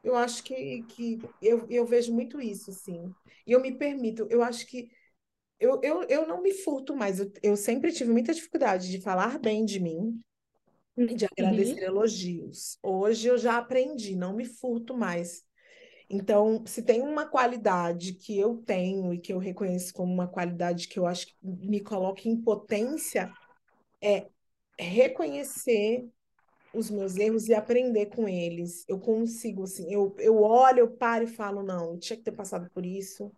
eu 0.02 0.14
acho 0.14 0.44
que, 0.44 0.82
que 0.82 1.22
eu, 1.40 1.66
eu 1.70 1.86
vejo 1.86 2.12
muito 2.12 2.38
isso, 2.38 2.70
assim. 2.70 3.14
E 3.46 3.52
eu 3.52 3.62
me 3.62 3.72
permito, 3.78 4.26
eu 4.28 4.42
acho 4.42 4.66
que 4.66 4.90
eu, 5.58 5.80
eu, 5.82 6.02
eu 6.02 6.28
não 6.28 6.42
me 6.42 6.52
furto 6.52 6.94
mais. 6.94 7.18
Eu, 7.18 7.32
eu 7.42 7.56
sempre 7.56 7.92
tive 7.92 8.12
muita 8.12 8.34
dificuldade 8.34 8.90
de 8.90 9.00
falar 9.00 9.38
bem 9.38 9.64
de 9.64 9.80
mim 9.80 10.20
e 11.08 11.14
de 11.14 11.24
uhum, 11.24 11.30
agradecer 11.32 11.84
elogios. 11.84 12.78
Hoje 12.82 13.28
eu 13.28 13.38
já 13.38 13.56
aprendi, 13.56 14.14
não 14.14 14.36
me 14.36 14.44
furto 14.44 14.94
mais. 14.94 15.42
Então, 16.10 16.62
se 16.66 16.82
tem 16.82 17.00
uma 17.00 17.26
qualidade 17.26 18.12
que 18.12 18.38
eu 18.38 18.58
tenho 18.58 19.14
e 19.14 19.18
que 19.18 19.32
eu 19.32 19.38
reconheço 19.38 19.94
como 19.94 20.12
uma 20.12 20.28
qualidade 20.28 20.88
que 20.88 20.98
eu 20.98 21.06
acho 21.06 21.28
que 21.28 21.34
me 21.42 21.80
coloca 21.80 22.28
em 22.28 22.36
potência, 22.36 23.34
é 24.02 24.28
reconhecer 24.78 26.08
os 26.72 26.90
meus 26.90 27.16
erros 27.16 27.48
e 27.48 27.54
aprender 27.54 28.06
com 28.06 28.28
eles. 28.28 28.84
Eu 28.88 28.98
consigo, 28.98 29.64
assim, 29.64 29.92
eu, 29.92 30.14
eu 30.18 30.42
olho, 30.42 30.80
eu 30.80 30.90
paro 30.90 31.24
e 31.24 31.28
falo, 31.28 31.62
não, 31.62 31.98
tinha 31.98 32.16
que 32.16 32.24
ter 32.24 32.32
passado 32.32 32.68
por 32.70 32.84
isso 32.84 33.32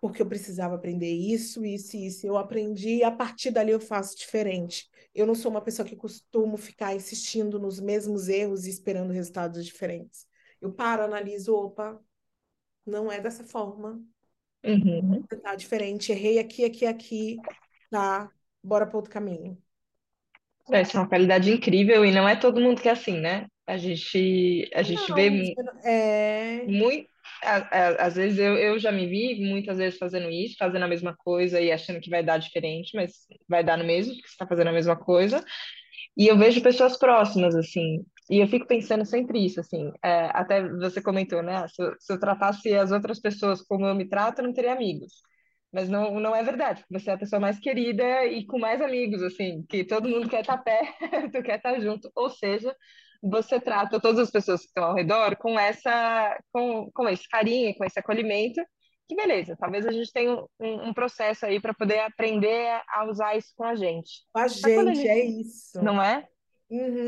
porque 0.00 0.22
eu 0.22 0.26
precisava 0.26 0.74
aprender 0.74 1.10
isso, 1.10 1.64
isso 1.64 1.96
e 1.96 2.06
isso. 2.06 2.26
Eu 2.26 2.36
aprendi 2.36 2.96
e 2.96 3.04
a 3.04 3.10
partir 3.10 3.50
dali 3.50 3.72
eu 3.72 3.80
faço 3.80 4.16
diferente. 4.16 4.88
Eu 5.14 5.26
não 5.26 5.34
sou 5.34 5.50
uma 5.50 5.60
pessoa 5.60 5.86
que 5.86 5.96
costumo 5.96 6.56
ficar 6.56 6.94
insistindo 6.94 7.58
nos 7.58 7.80
mesmos 7.80 8.28
erros 8.28 8.66
e 8.66 8.70
esperando 8.70 9.12
resultados 9.12 9.64
diferentes. 9.64 10.26
Eu 10.60 10.72
paro, 10.72 11.02
analiso, 11.02 11.54
opa, 11.54 12.00
não 12.86 13.10
é 13.10 13.20
dessa 13.20 13.44
forma, 13.44 14.00
uhum. 14.64 15.22
tá 15.42 15.54
diferente, 15.54 16.10
errei 16.10 16.38
aqui, 16.38 16.64
aqui, 16.64 16.86
aqui, 16.86 17.36
tá, 17.90 18.30
bora 18.62 18.86
para 18.86 18.96
outro 18.96 19.12
caminho. 19.12 19.60
Essa 20.70 20.98
é 20.98 21.00
uma 21.00 21.08
qualidade 21.08 21.50
incrível 21.50 22.04
e 22.04 22.12
não 22.12 22.28
é 22.28 22.36
todo 22.36 22.60
mundo 22.60 22.80
que 22.80 22.88
é 22.88 22.92
assim, 22.92 23.18
né? 23.18 23.46
A 23.66 23.76
gente, 23.76 24.70
a 24.74 24.82
gente 24.82 25.12
vê 25.12 25.30
Não, 25.30 25.54
é, 25.84 26.64
muito. 26.66 27.08
Às 28.00 28.16
vezes 28.16 28.38
eu, 28.38 28.56
eu 28.56 28.78
já 28.78 28.90
me 28.90 29.06
vi 29.06 29.40
muitas 29.44 29.78
vezes 29.78 29.98
fazendo 29.98 30.30
isso, 30.30 30.56
fazendo 30.58 30.84
a 30.84 30.88
mesma 30.88 31.14
coisa 31.16 31.60
e 31.60 31.70
achando 31.70 32.00
que 32.00 32.10
vai 32.10 32.22
dar 32.24 32.38
diferente, 32.38 32.96
mas 32.96 33.12
vai 33.48 33.62
dar 33.62 33.76
no 33.76 33.84
mesmo, 33.84 34.14
porque 34.14 34.28
você 34.28 34.34
está 34.34 34.46
fazendo 34.46 34.68
a 34.68 34.72
mesma 34.72 34.96
coisa. 34.96 35.44
E 36.16 36.26
eu 36.26 36.36
vejo 36.36 36.62
pessoas 36.62 36.98
próximas, 36.98 37.54
assim, 37.54 38.04
e 38.30 38.38
eu 38.40 38.48
fico 38.48 38.66
pensando 38.66 39.04
sempre 39.04 39.44
isso, 39.44 39.60
assim, 39.60 39.92
é, 40.04 40.26
até 40.34 40.68
você 40.68 41.00
comentou, 41.00 41.42
né? 41.42 41.66
Se 41.68 41.82
eu, 41.82 41.94
se 41.98 42.12
eu 42.12 42.18
tratasse 42.20 42.74
as 42.74 42.90
outras 42.90 43.20
pessoas 43.20 43.62
como 43.62 43.86
eu 43.86 43.94
me 43.94 44.08
trato, 44.08 44.40
eu 44.40 44.44
não 44.46 44.52
teria 44.52 44.72
amigos. 44.72 45.22
Mas 45.72 45.88
não, 45.88 46.18
não 46.18 46.34
é 46.34 46.42
verdade, 46.42 46.82
você 46.90 47.10
é 47.10 47.14
a 47.14 47.18
pessoa 47.18 47.38
mais 47.40 47.58
querida 47.58 48.24
e 48.26 48.46
com 48.46 48.58
mais 48.58 48.80
amigos, 48.80 49.22
assim, 49.22 49.64
que 49.68 49.84
todo 49.84 50.08
mundo 50.08 50.28
quer 50.28 50.40
estar 50.40 50.58
perto, 50.58 50.96
quer 51.44 51.56
estar 51.56 51.78
junto. 51.80 52.10
Ou 52.14 52.30
seja, 52.30 52.74
você 53.22 53.60
trata 53.60 54.00
todas 54.00 54.18
as 54.20 54.30
pessoas 54.30 54.60
que 54.62 54.68
estão 54.68 54.84
ao 54.84 54.94
redor 54.94 55.36
com 55.36 55.58
essa, 55.58 56.38
com, 56.52 56.90
com 56.92 57.08
esse 57.08 57.28
carinho, 57.28 57.74
com 57.76 57.84
esse 57.84 57.98
acolhimento, 57.98 58.62
que 59.08 59.14
beleza, 59.16 59.56
talvez 59.58 59.86
a 59.86 59.90
gente 59.92 60.12
tenha 60.12 60.34
um, 60.60 60.88
um 60.88 60.94
processo 60.94 61.46
aí 61.46 61.60
para 61.60 61.72
poder 61.74 62.00
aprender 62.00 62.80
a 62.88 63.04
usar 63.06 63.36
isso 63.36 63.52
com 63.56 63.64
a 63.64 63.74
gente. 63.74 64.22
a 64.34 64.48
Só 64.48 64.68
que 64.68 64.74
quando 64.74 64.88
a 64.88 64.94
gente, 64.94 65.08
é 65.08 65.16
gente, 65.24 65.40
isso. 65.40 65.82
não 65.82 66.02
é? 66.02 66.28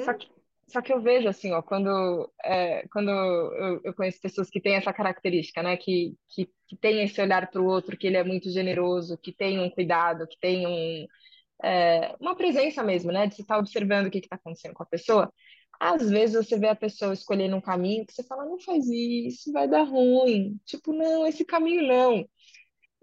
Só 0.04 0.12
Uhum. 0.12 0.18
que, 0.18 0.28
só 0.70 0.80
que 0.80 0.92
eu 0.92 1.00
vejo 1.00 1.28
assim, 1.28 1.52
ó, 1.52 1.62
quando, 1.62 2.30
é, 2.44 2.86
quando 2.88 3.10
eu, 3.10 3.80
eu 3.84 3.94
conheço 3.94 4.20
pessoas 4.20 4.48
que 4.50 4.60
têm 4.60 4.74
essa 4.74 4.92
característica, 4.92 5.62
né, 5.62 5.76
que, 5.76 6.14
que, 6.28 6.48
que 6.68 6.76
tem 6.76 7.02
esse 7.02 7.20
olhar 7.20 7.50
para 7.50 7.60
o 7.60 7.66
outro, 7.66 7.96
que 7.96 8.06
ele 8.06 8.16
é 8.16 8.24
muito 8.24 8.50
generoso, 8.50 9.18
que 9.18 9.32
tem 9.32 9.58
um 9.60 9.70
cuidado, 9.70 10.26
que 10.26 10.38
tem 10.38 10.66
um, 10.66 11.06
é, 11.62 12.14
uma 12.20 12.36
presença 12.36 12.82
mesmo, 12.82 13.12
né, 13.12 13.26
de 13.26 13.34
você 13.34 13.42
estar 13.42 13.58
observando 13.58 14.06
o 14.06 14.10
que 14.10 14.18
está 14.18 14.36
acontecendo 14.36 14.74
com 14.74 14.82
a 14.82 14.86
pessoa. 14.86 15.32
Às 15.80 16.10
vezes 16.10 16.36
você 16.36 16.58
vê 16.58 16.68
a 16.68 16.76
pessoa 16.76 17.14
escolhendo 17.14 17.56
um 17.56 17.60
caminho 17.60 18.06
que 18.06 18.12
você 18.12 18.22
fala, 18.22 18.44
não 18.44 18.58
faz 18.60 18.86
isso, 18.88 19.50
vai 19.52 19.66
dar 19.68 19.84
ruim. 19.84 20.60
Tipo, 20.66 20.92
não, 20.92 21.26
esse 21.26 21.44
caminho 21.44 21.86
não. 21.86 22.28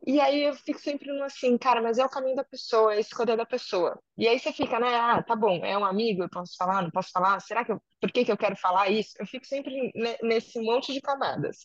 E 0.05 0.19
aí 0.21 0.43
eu 0.43 0.53
fico 0.55 0.79
sempre 0.79 1.11
no 1.11 1.23
assim, 1.23 1.57
cara, 1.57 1.81
mas 1.81 1.97
é 1.97 2.05
o 2.05 2.09
caminho 2.09 2.35
da 2.35 2.43
pessoa, 2.43 2.93
é 2.93 2.97
a 2.97 2.99
escolha 2.99 3.35
da 3.35 3.45
pessoa. 3.45 3.99
E 4.17 4.27
aí 4.27 4.39
você 4.39 4.53
fica, 4.53 4.79
né? 4.79 4.95
Ah, 4.95 5.21
tá 5.23 5.35
bom, 5.35 5.63
é 5.65 5.77
um 5.77 5.83
amigo, 5.85 6.23
eu 6.23 6.29
posso 6.29 6.55
falar, 6.57 6.81
não 6.83 6.91
posso 6.91 7.09
falar? 7.11 7.39
Será 7.41 7.65
que 7.65 7.71
eu, 7.71 7.81
por 7.99 8.11
que 8.11 8.23
que 8.23 8.31
eu 8.31 8.37
quero 8.37 8.55
falar 8.55 8.89
isso? 8.89 9.11
Eu 9.19 9.25
fico 9.25 9.45
sempre 9.45 9.91
ne- 9.95 10.17
nesse 10.23 10.59
monte 10.61 10.93
de 10.93 11.01
camadas. 11.01 11.57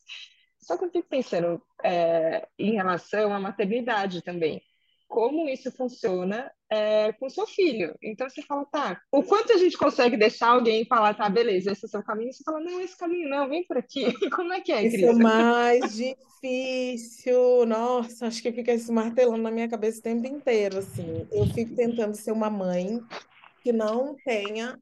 Só 0.58 0.76
que 0.78 0.84
eu 0.84 0.90
fico 0.90 1.08
pensando 1.08 1.62
é, 1.84 2.48
em 2.58 2.72
relação 2.72 3.34
à 3.34 3.40
maternidade 3.40 4.22
também. 4.22 4.62
Como 5.12 5.46
isso 5.46 5.70
funciona 5.70 6.50
é, 6.70 7.12
com 7.12 7.28
seu 7.28 7.46
filho. 7.46 7.94
Então 8.02 8.26
você 8.30 8.40
fala, 8.40 8.64
tá, 8.64 8.98
o 9.12 9.22
quanto 9.22 9.52
a 9.52 9.58
gente 9.58 9.76
consegue 9.76 10.16
deixar 10.16 10.48
alguém 10.48 10.86
falar, 10.86 11.12
tá, 11.12 11.28
beleza, 11.28 11.70
esse 11.70 11.84
é 11.84 11.86
o 11.86 11.90
seu 11.90 12.02
caminho, 12.02 12.32
você 12.32 12.42
fala, 12.42 12.60
não, 12.60 12.80
esse 12.80 12.96
caminho 12.96 13.28
não, 13.28 13.46
vem 13.46 13.62
por 13.66 13.76
aqui. 13.76 14.06
Como 14.34 14.54
é 14.54 14.62
que 14.62 14.72
é, 14.72 14.86
Isso 14.86 14.96
Cris? 14.96 15.08
é 15.10 15.12
mais 15.12 15.94
difícil. 15.94 17.66
Nossa, 17.66 18.26
acho 18.26 18.40
que 18.40 18.50
fica 18.52 18.72
esse 18.72 18.90
martelando 18.90 19.42
na 19.42 19.50
minha 19.50 19.68
cabeça 19.68 19.98
o 19.98 20.02
tempo 20.02 20.26
inteiro, 20.26 20.78
assim. 20.78 21.28
Eu 21.30 21.46
fico 21.48 21.76
tentando 21.76 22.16
ser 22.16 22.32
uma 22.32 22.48
mãe 22.48 22.98
que 23.62 23.70
não 23.70 24.16
tenha 24.24 24.80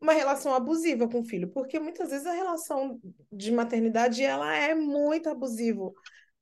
uma 0.00 0.14
relação 0.14 0.54
abusiva 0.54 1.06
com 1.06 1.20
o 1.20 1.24
filho, 1.24 1.48
porque 1.48 1.78
muitas 1.78 2.08
vezes 2.08 2.26
a 2.26 2.32
relação 2.32 2.98
de 3.30 3.52
maternidade 3.52 4.22
ela 4.22 4.56
é 4.56 4.74
muito 4.74 5.28
abusiva. 5.28 5.92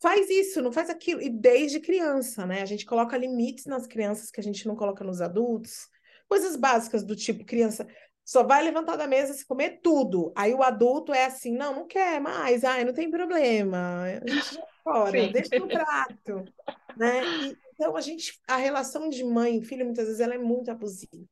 Faz 0.04 0.28
isso, 0.28 0.60
não 0.60 0.70
faz 0.70 0.90
aquilo, 0.90 1.22
e 1.22 1.30
desde 1.30 1.80
criança, 1.80 2.44
né? 2.44 2.60
A 2.60 2.66
gente 2.66 2.84
coloca 2.84 3.16
limites 3.16 3.64
nas 3.64 3.86
crianças 3.86 4.30
que 4.30 4.38
a 4.38 4.42
gente 4.42 4.68
não 4.68 4.76
coloca 4.76 5.02
nos 5.02 5.22
adultos. 5.22 5.88
Coisas 6.28 6.56
básicas 6.56 7.02
do 7.02 7.16
tipo, 7.16 7.42
criança 7.42 7.88
só 8.22 8.42
vai 8.42 8.62
levantar 8.62 8.96
da 8.96 9.06
mesa 9.06 9.32
se 9.32 9.46
comer 9.46 9.80
tudo. 9.82 10.30
Aí 10.36 10.52
o 10.52 10.62
adulto 10.62 11.14
é 11.14 11.24
assim, 11.24 11.56
não, 11.56 11.74
não 11.74 11.86
quer 11.86 12.20
mais, 12.20 12.64
ai, 12.64 12.84
não 12.84 12.92
tem 12.92 13.10
problema, 13.10 14.02
a 14.02 14.28
gente 14.28 14.54
já 14.54 14.66
fora, 14.82 15.18
Sim. 15.18 15.32
deixa 15.32 15.58
no 15.58 15.68
prato, 15.72 16.44
né? 16.98 17.24
E, 17.24 17.56
então 17.72 17.96
a 17.96 18.00
gente, 18.02 18.38
a 18.46 18.58
relação 18.58 19.08
de 19.08 19.24
mãe 19.24 19.56
e 19.56 19.64
filho 19.64 19.86
muitas 19.86 20.04
vezes 20.04 20.20
ela 20.20 20.34
é 20.34 20.38
muito 20.38 20.70
abusiva. 20.70 21.24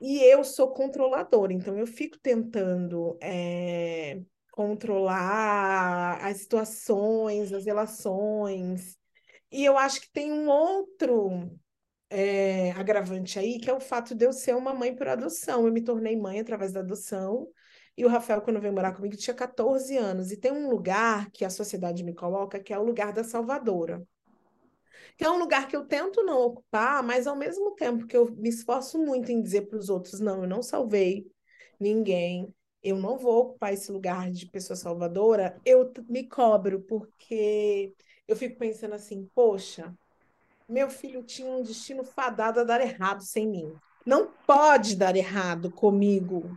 E 0.00 0.18
eu 0.24 0.42
sou 0.44 0.72
controladora, 0.72 1.52
então 1.52 1.76
eu 1.76 1.86
fico 1.86 2.18
tentando 2.18 3.18
é, 3.20 4.22
controlar 4.54 6.24
as 6.24 6.38
situações, 6.42 7.52
as 7.52 7.64
relações. 7.64 8.96
E 9.50 9.64
eu 9.64 9.76
acho 9.76 10.00
que 10.00 10.12
tem 10.12 10.32
um 10.32 10.48
outro 10.48 11.50
é, 12.08 12.70
agravante 12.70 13.36
aí, 13.36 13.58
que 13.58 13.68
é 13.68 13.74
o 13.74 13.80
fato 13.80 14.14
de 14.14 14.24
eu 14.24 14.32
ser 14.32 14.54
uma 14.54 14.72
mãe 14.72 14.94
por 14.94 15.08
adoção. 15.08 15.66
Eu 15.66 15.72
me 15.72 15.82
tornei 15.82 16.16
mãe 16.16 16.38
através 16.38 16.72
da 16.72 16.80
adoção. 16.80 17.48
E 17.96 18.04
o 18.04 18.08
Rafael, 18.08 18.42
quando 18.42 18.60
veio 18.60 18.72
morar 18.72 18.92
comigo, 18.94 19.16
tinha 19.16 19.34
14 19.34 19.96
anos. 19.96 20.30
E 20.30 20.36
tem 20.36 20.52
um 20.52 20.70
lugar 20.70 21.28
que 21.32 21.44
a 21.44 21.50
sociedade 21.50 22.04
me 22.04 22.14
coloca, 22.14 22.60
que 22.60 22.72
é 22.72 22.78
o 22.78 22.84
lugar 22.84 23.12
da 23.12 23.24
salvadora 23.24 24.06
que 25.16 25.24
é 25.24 25.30
um 25.30 25.38
lugar 25.38 25.68
que 25.68 25.76
eu 25.76 25.84
tento 25.84 26.24
não 26.24 26.40
ocupar, 26.40 27.00
mas 27.00 27.28
ao 27.28 27.36
mesmo 27.36 27.76
tempo 27.76 28.04
que 28.04 28.16
eu 28.16 28.34
me 28.34 28.48
esforço 28.48 28.98
muito 28.98 29.30
em 29.30 29.40
dizer 29.40 29.68
para 29.68 29.78
os 29.78 29.88
outros, 29.88 30.18
não, 30.18 30.42
eu 30.42 30.48
não 30.48 30.60
salvei 30.60 31.24
ninguém, 31.78 32.52
eu 32.84 32.98
não 32.98 33.16
vou 33.16 33.40
ocupar 33.40 33.72
esse 33.72 33.90
lugar 33.90 34.30
de 34.30 34.46
pessoa 34.46 34.76
salvadora, 34.76 35.58
eu 35.64 35.90
me 36.06 36.28
cobro, 36.28 36.82
porque 36.82 37.94
eu 38.28 38.36
fico 38.36 38.58
pensando 38.58 38.94
assim, 38.94 39.28
poxa, 39.34 39.92
meu 40.68 40.90
filho 40.90 41.22
tinha 41.22 41.50
um 41.50 41.62
destino 41.62 42.04
fadado 42.04 42.60
a 42.60 42.64
dar 42.64 42.82
errado 42.82 43.22
sem 43.22 43.48
mim. 43.48 43.74
Não 44.04 44.30
pode 44.46 44.96
dar 44.96 45.16
errado 45.16 45.70
comigo. 45.70 46.50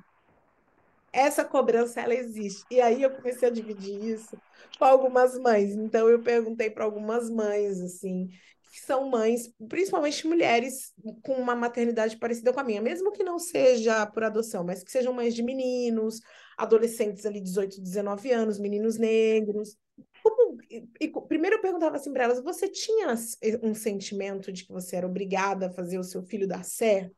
Essa 1.13 1.45
cobrança, 1.45 2.01
ela 2.01 2.13
existe. 2.13 2.63
E 2.69 2.81
aí 2.81 3.01
eu 3.01 3.11
comecei 3.11 3.47
a 3.47 3.51
dividir 3.51 4.03
isso 4.03 4.37
com 4.77 4.85
algumas 4.85 5.37
mães. 5.39 5.71
Então 5.71 6.09
eu 6.09 6.21
perguntei 6.21 6.69
para 6.69 6.83
algumas 6.83 7.29
mães, 7.29 7.81
assim, 7.81 8.29
que 8.77 8.85
são 8.85 9.09
mães, 9.09 9.51
principalmente 9.67 10.27
mulheres 10.27 10.93
com 11.23 11.33
uma 11.33 11.55
maternidade 11.55 12.15
parecida 12.15 12.53
com 12.53 12.59
a 12.59 12.63
minha, 12.63 12.79
mesmo 12.79 13.11
que 13.11 13.23
não 13.23 13.39
seja 13.39 14.05
por 14.05 14.23
adoção, 14.23 14.63
mas 14.63 14.83
que 14.83 14.91
sejam 14.91 15.11
mães 15.11 15.33
de 15.33 15.41
meninos, 15.41 16.21
adolescentes 16.55 17.25
ali 17.25 17.41
18, 17.41 17.81
19 17.81 18.31
anos, 18.31 18.59
meninos 18.59 18.99
negros. 18.99 19.75
Como... 20.21 20.57
E, 20.69 21.11
primeiro 21.27 21.55
eu 21.55 21.61
perguntava 21.61 21.95
assim 21.95 22.13
para 22.13 22.25
elas: 22.25 22.43
você 22.43 22.69
tinha 22.69 23.15
um 23.63 23.73
sentimento 23.73 24.51
de 24.51 24.63
que 24.63 24.71
você 24.71 24.95
era 24.95 25.07
obrigada 25.07 25.67
a 25.67 25.71
fazer 25.71 25.97
o 25.97 26.03
seu 26.03 26.21
filho 26.21 26.47
dar 26.47 26.63
certo? 26.63 27.15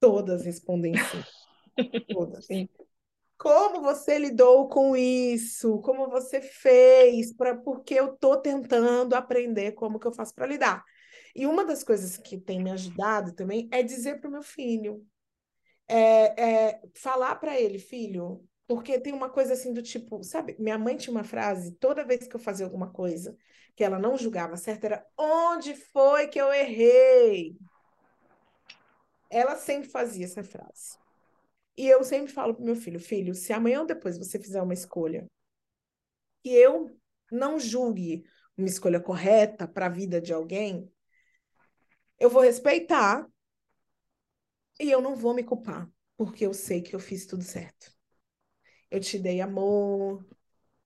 Todas 0.00 0.46
respondem 0.46 0.94
sim. 0.94 1.22
Todas. 2.08 2.46
Sim. 2.46 2.68
Como 3.38 3.82
você 3.82 4.18
lidou 4.18 4.68
com 4.68 4.96
isso? 4.96 5.78
Como 5.80 6.08
você 6.08 6.40
fez? 6.40 7.32
Pra, 7.34 7.54
porque 7.56 7.94
eu 7.94 8.14
estou 8.14 8.38
tentando 8.38 9.14
aprender 9.14 9.72
como 9.72 9.98
que 9.98 10.06
eu 10.06 10.12
faço 10.12 10.34
para 10.34 10.46
lidar. 10.46 10.82
E 11.34 11.46
uma 11.46 11.64
das 11.64 11.84
coisas 11.84 12.16
que 12.16 12.38
tem 12.38 12.62
me 12.62 12.70
ajudado 12.70 13.34
também 13.34 13.68
é 13.70 13.82
dizer 13.82 14.20
para 14.20 14.28
o 14.28 14.32
meu 14.32 14.42
filho, 14.42 15.06
é, 15.86 16.70
é 16.70 16.80
falar 16.94 17.36
para 17.36 17.60
ele, 17.60 17.78
filho, 17.78 18.42
porque 18.66 18.98
tem 18.98 19.12
uma 19.12 19.30
coisa 19.30 19.52
assim 19.52 19.72
do 19.72 19.82
tipo, 19.82 20.22
sabe? 20.24 20.56
Minha 20.58 20.78
mãe 20.78 20.96
tinha 20.96 21.12
uma 21.14 21.24
frase, 21.24 21.72
toda 21.72 22.04
vez 22.04 22.26
que 22.26 22.34
eu 22.34 22.40
fazia 22.40 22.66
alguma 22.66 22.90
coisa 22.90 23.36
que 23.76 23.84
ela 23.84 23.98
não 23.98 24.16
julgava 24.16 24.56
certo, 24.56 24.84
era 24.84 25.06
onde 25.18 25.74
foi 25.74 26.28
que 26.28 26.40
eu 26.40 26.52
errei? 26.52 27.54
Ela 29.28 29.56
sempre 29.56 29.90
fazia 29.90 30.24
essa 30.24 30.42
frase. 30.42 30.98
E 31.76 31.86
eu 31.86 32.02
sempre 32.04 32.32
falo 32.32 32.54
para 32.54 32.64
meu 32.64 32.76
filho, 32.76 32.98
filho, 32.98 33.34
se 33.34 33.52
amanhã 33.52 33.80
ou 33.80 33.86
depois 33.86 34.18
você 34.18 34.38
fizer 34.38 34.62
uma 34.62 34.74
escolha 34.74 35.26
que 36.42 36.50
eu 36.50 36.96
não 37.30 37.58
julgue 37.58 38.24
uma 38.56 38.68
escolha 38.68 39.00
correta 39.00 39.68
para 39.68 39.86
a 39.86 39.90
vida 39.90 40.20
de 40.20 40.32
alguém, 40.32 40.90
eu 42.18 42.30
vou 42.30 42.42
respeitar 42.42 43.28
e 44.80 44.90
eu 44.90 45.00
não 45.00 45.16
vou 45.16 45.34
me 45.34 45.42
culpar, 45.42 45.90
porque 46.16 46.46
eu 46.46 46.54
sei 46.54 46.80
que 46.80 46.94
eu 46.94 47.00
fiz 47.00 47.26
tudo 47.26 47.42
certo. 47.42 47.92
Eu 48.90 49.00
te 49.00 49.18
dei 49.18 49.40
amor, 49.40 50.24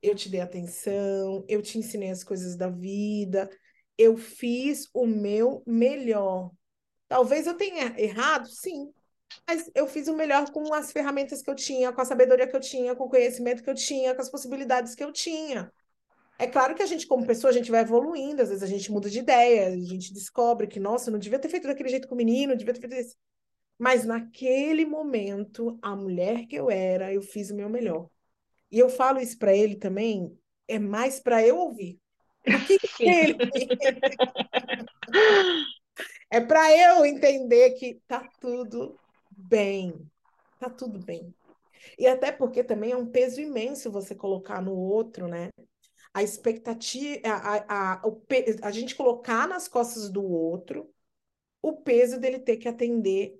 eu 0.03 0.15
te 0.15 0.29
dei 0.29 0.41
atenção, 0.41 1.45
eu 1.49 1.63
te 1.63 1.79
ensinei 1.79 2.11
as 2.11 2.25
coisas 2.25 2.57
da 2.57 2.69
vida, 2.69 3.51
eu 3.99 4.17
fiz 4.17 4.89
o 4.95 5.07
meu 5.07 5.63
melhor. 5.67 6.51
Talvez 7.09 7.47
eu 7.47 7.57
tenha 7.57 7.95
errado, 8.01 8.49
sim, 8.49 8.93
mas 9.47 9.71
eu 9.75 9.87
fiz 9.87 10.09
o 10.09 10.17
melhor 10.17 10.51
com 10.51 10.73
as 10.73 10.93
ferramentas 10.93 11.43
que 11.43 11.51
eu 11.51 11.55
tinha, 11.55 11.93
com 11.93 12.01
a 12.01 12.05
sabedoria 12.05 12.47
que 12.47 12.57
eu 12.57 12.61
tinha, 12.61 12.95
com 12.95 13.05
o 13.05 13.11
conhecimento 13.11 13.63
que 13.63 13.71
eu 13.71 13.75
tinha, 13.75 14.15
com 14.15 14.23
as 14.23 14.31
possibilidades 14.31 14.95
que 14.95 15.05
eu 15.05 15.13
tinha. 15.13 15.73
É 16.39 16.47
claro 16.47 16.75
que 16.75 16.83
a 16.83 16.87
gente, 16.87 17.07
como 17.07 17.27
pessoa, 17.27 17.51
a 17.51 17.55
gente 17.55 17.71
vai 17.71 17.83
evoluindo, 17.83 18.41
às 18.41 18.49
vezes 18.49 18.63
a 18.63 18.67
gente 18.67 18.91
muda 18.91 19.11
de 19.11 19.19
ideia, 19.19 19.69
a 19.69 19.77
gente 19.77 20.15
descobre 20.15 20.67
que, 20.67 20.81
nossa, 20.81 21.11
eu 21.11 21.13
não 21.13 21.19
devia 21.19 21.39
ter 21.39 21.49
feito 21.49 21.67
daquele 21.67 21.91
jeito 21.91 22.09
com 22.09 22.15
o 22.15 22.17
menino, 22.17 22.57
devia 22.57 22.73
ter 22.73 22.81
feito 22.81 22.95
isso. 22.95 23.17
Mas 23.79 24.05
naquele 24.05 24.85
momento, 24.85 25.79
a 25.83 25.97
mulher 25.97 26.47
que 26.47 26.57
eu 26.57 26.71
era, 26.71 27.13
eu 27.13 27.23
fiz 27.23 27.51
o 27.51 27.55
meu 27.55 27.69
melhor. 27.69 28.09
E 28.71 28.79
eu 28.79 28.89
falo 28.89 29.21
isso 29.21 29.39
para 29.39 29.55
ele 29.55 29.77
também, 29.77 30.39
é 30.69 30.79
mais 30.79 31.19
para 31.19 31.45
eu 31.47 31.59
ouvir 31.59 31.99
do 32.47 32.59
que 32.65 33.05
ele. 33.05 33.37
é 36.31 36.41
para 36.41 36.71
eu 36.77 37.05
entender 37.05 37.71
que 37.73 38.01
tá 38.07 38.27
tudo 38.41 39.00
bem, 39.51 40.11
tá 40.61 40.71
tudo 40.71 40.99
bem. 40.99 41.35
E 41.99 42.07
até 42.07 42.31
porque 42.31 42.63
também 42.63 42.93
é 42.93 42.97
um 42.97 43.07
peso 43.07 43.41
imenso 43.41 43.91
você 43.91 44.15
colocar 44.15 44.63
no 44.63 44.73
outro, 44.73 45.27
né? 45.27 45.51
A 46.15 46.23
expectativa, 46.23 47.21
a, 47.27 47.57
a, 47.57 47.93
a, 47.95 48.03
a 48.63 48.71
gente 48.71 48.95
colocar 48.95 49.49
nas 49.49 49.67
costas 49.69 50.09
do 50.09 50.25
outro 50.25 50.89
o 51.63 51.73
peso 51.73 52.19
dele 52.19 52.39
ter 52.39 52.57
que 52.57 52.69
atender 52.69 53.39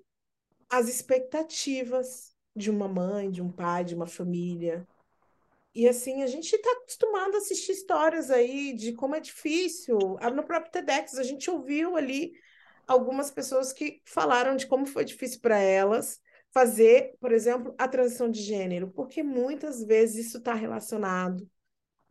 às 0.69 0.87
expectativas 0.87 2.35
de 2.55 2.69
uma 2.69 2.87
mãe, 2.87 3.31
de 3.31 3.41
um 3.41 3.51
pai, 3.51 3.83
de 3.83 3.95
uma 3.95 4.05
família. 4.05 4.87
E 5.73 5.87
assim, 5.87 6.21
a 6.21 6.27
gente 6.27 6.53
está 6.53 6.71
acostumado 6.73 7.35
a 7.35 7.37
assistir 7.37 7.71
histórias 7.71 8.29
aí 8.29 8.73
de 8.73 8.93
como 8.93 9.15
é 9.15 9.19
difícil. 9.19 9.97
No 10.35 10.43
próprio 10.43 10.71
TEDx, 10.71 11.15
a 11.17 11.23
gente 11.23 11.49
ouviu 11.49 11.95
ali 11.95 12.33
algumas 12.87 13.31
pessoas 13.31 13.71
que 13.71 14.01
falaram 14.05 14.55
de 14.55 14.67
como 14.67 14.85
foi 14.85 15.05
difícil 15.05 15.39
para 15.41 15.59
elas 15.59 16.19
fazer, 16.53 17.15
por 17.19 17.31
exemplo, 17.31 17.73
a 17.77 17.87
transição 17.87 18.29
de 18.29 18.41
gênero, 18.41 18.89
porque 18.89 19.23
muitas 19.23 19.83
vezes 19.83 20.27
isso 20.27 20.37
está 20.37 20.53
relacionado 20.53 21.49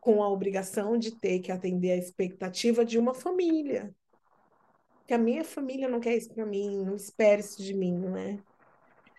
com 0.00 0.22
a 0.22 0.28
obrigação 0.28 0.96
de 0.96 1.18
ter 1.18 1.40
que 1.40 1.52
atender 1.52 1.92
a 1.92 1.96
expectativa 1.96 2.84
de 2.84 2.98
uma 2.98 3.12
família. 3.12 3.94
Que 5.06 5.12
a 5.12 5.18
minha 5.18 5.44
família 5.44 5.88
não 5.88 6.00
quer 6.00 6.16
isso 6.16 6.32
para 6.32 6.46
mim, 6.46 6.84
não 6.84 6.96
espera 6.96 7.40
isso 7.40 7.62
de 7.62 7.74
mim, 7.74 7.98
né? 7.98 8.38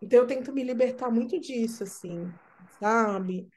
Então 0.02 0.20
eu 0.20 0.28
tento 0.28 0.52
me 0.52 0.64
libertar 0.64 1.12
muito 1.12 1.40
disso, 1.40 1.84
assim, 1.84 2.28
sabe? 2.80 3.48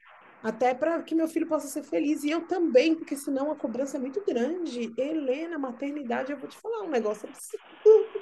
Até 0.45 0.75
para 0.75 1.01
que 1.01 1.15
meu 1.15 1.27
filho 1.27 1.47
possa 1.47 1.67
ser 1.67 1.81
feliz. 1.81 2.23
E 2.23 2.29
eu 2.29 2.47
também, 2.47 2.93
porque 2.93 3.15
senão 3.15 3.51
a 3.51 3.55
cobrança 3.55 3.97
é 3.97 3.99
muito 3.99 4.23
grande. 4.23 4.93
Helena, 4.95 5.57
maternidade, 5.57 6.31
eu 6.31 6.37
vou 6.37 6.47
te 6.47 6.55
falar 6.55 6.83
um 6.83 6.89
negócio 6.91 7.27
absurdo. 7.27 8.21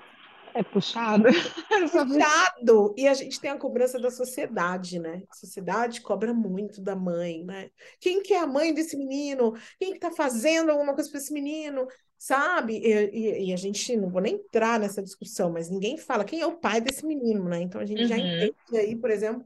É 0.53 0.63
puxado. 0.63 1.25
É 1.69 1.81
puxado. 1.81 2.93
E 2.95 3.09
a 3.09 3.13
gente 3.13 3.41
tem 3.41 3.51
a 3.51 3.57
cobrança 3.57 3.99
da 3.99 4.09
sociedade, 4.09 4.99
né? 4.99 5.23
A 5.29 5.35
sociedade 5.35 5.99
cobra 5.99 6.33
muito 6.33 6.79
da 6.79 6.95
mãe, 6.95 7.43
né? 7.43 7.69
Quem 7.99 8.23
que 8.23 8.33
é 8.33 8.39
a 8.39 8.47
mãe 8.47 8.73
desse 8.73 8.95
menino? 8.95 9.53
Quem 9.77 9.91
que 9.91 9.99
tá 9.99 10.09
fazendo 10.09 10.71
alguma 10.71 10.93
coisa 10.93 11.09
para 11.09 11.19
esse 11.19 11.33
menino? 11.33 11.85
Sabe? 12.17 12.77
E, 12.77 13.09
e, 13.11 13.49
e, 13.49 13.53
a 13.53 13.57
gente, 13.57 13.97
não 13.97 14.09
vou 14.09 14.21
nem 14.21 14.35
entrar 14.35 14.79
nessa 14.79 15.03
discussão, 15.03 15.51
mas 15.51 15.69
ninguém 15.69 15.97
fala 15.97 16.23
quem 16.23 16.39
é 16.39 16.47
o 16.47 16.57
pai 16.57 16.79
desse 16.79 17.05
menino, 17.05 17.49
né? 17.49 17.59
Então 17.59 17.81
a 17.81 17.85
gente 17.85 18.03
uhum. 18.03 18.07
já 18.07 18.17
entende 18.17 18.77
aí, 18.77 18.95
por 18.95 19.11
exemplo, 19.11 19.45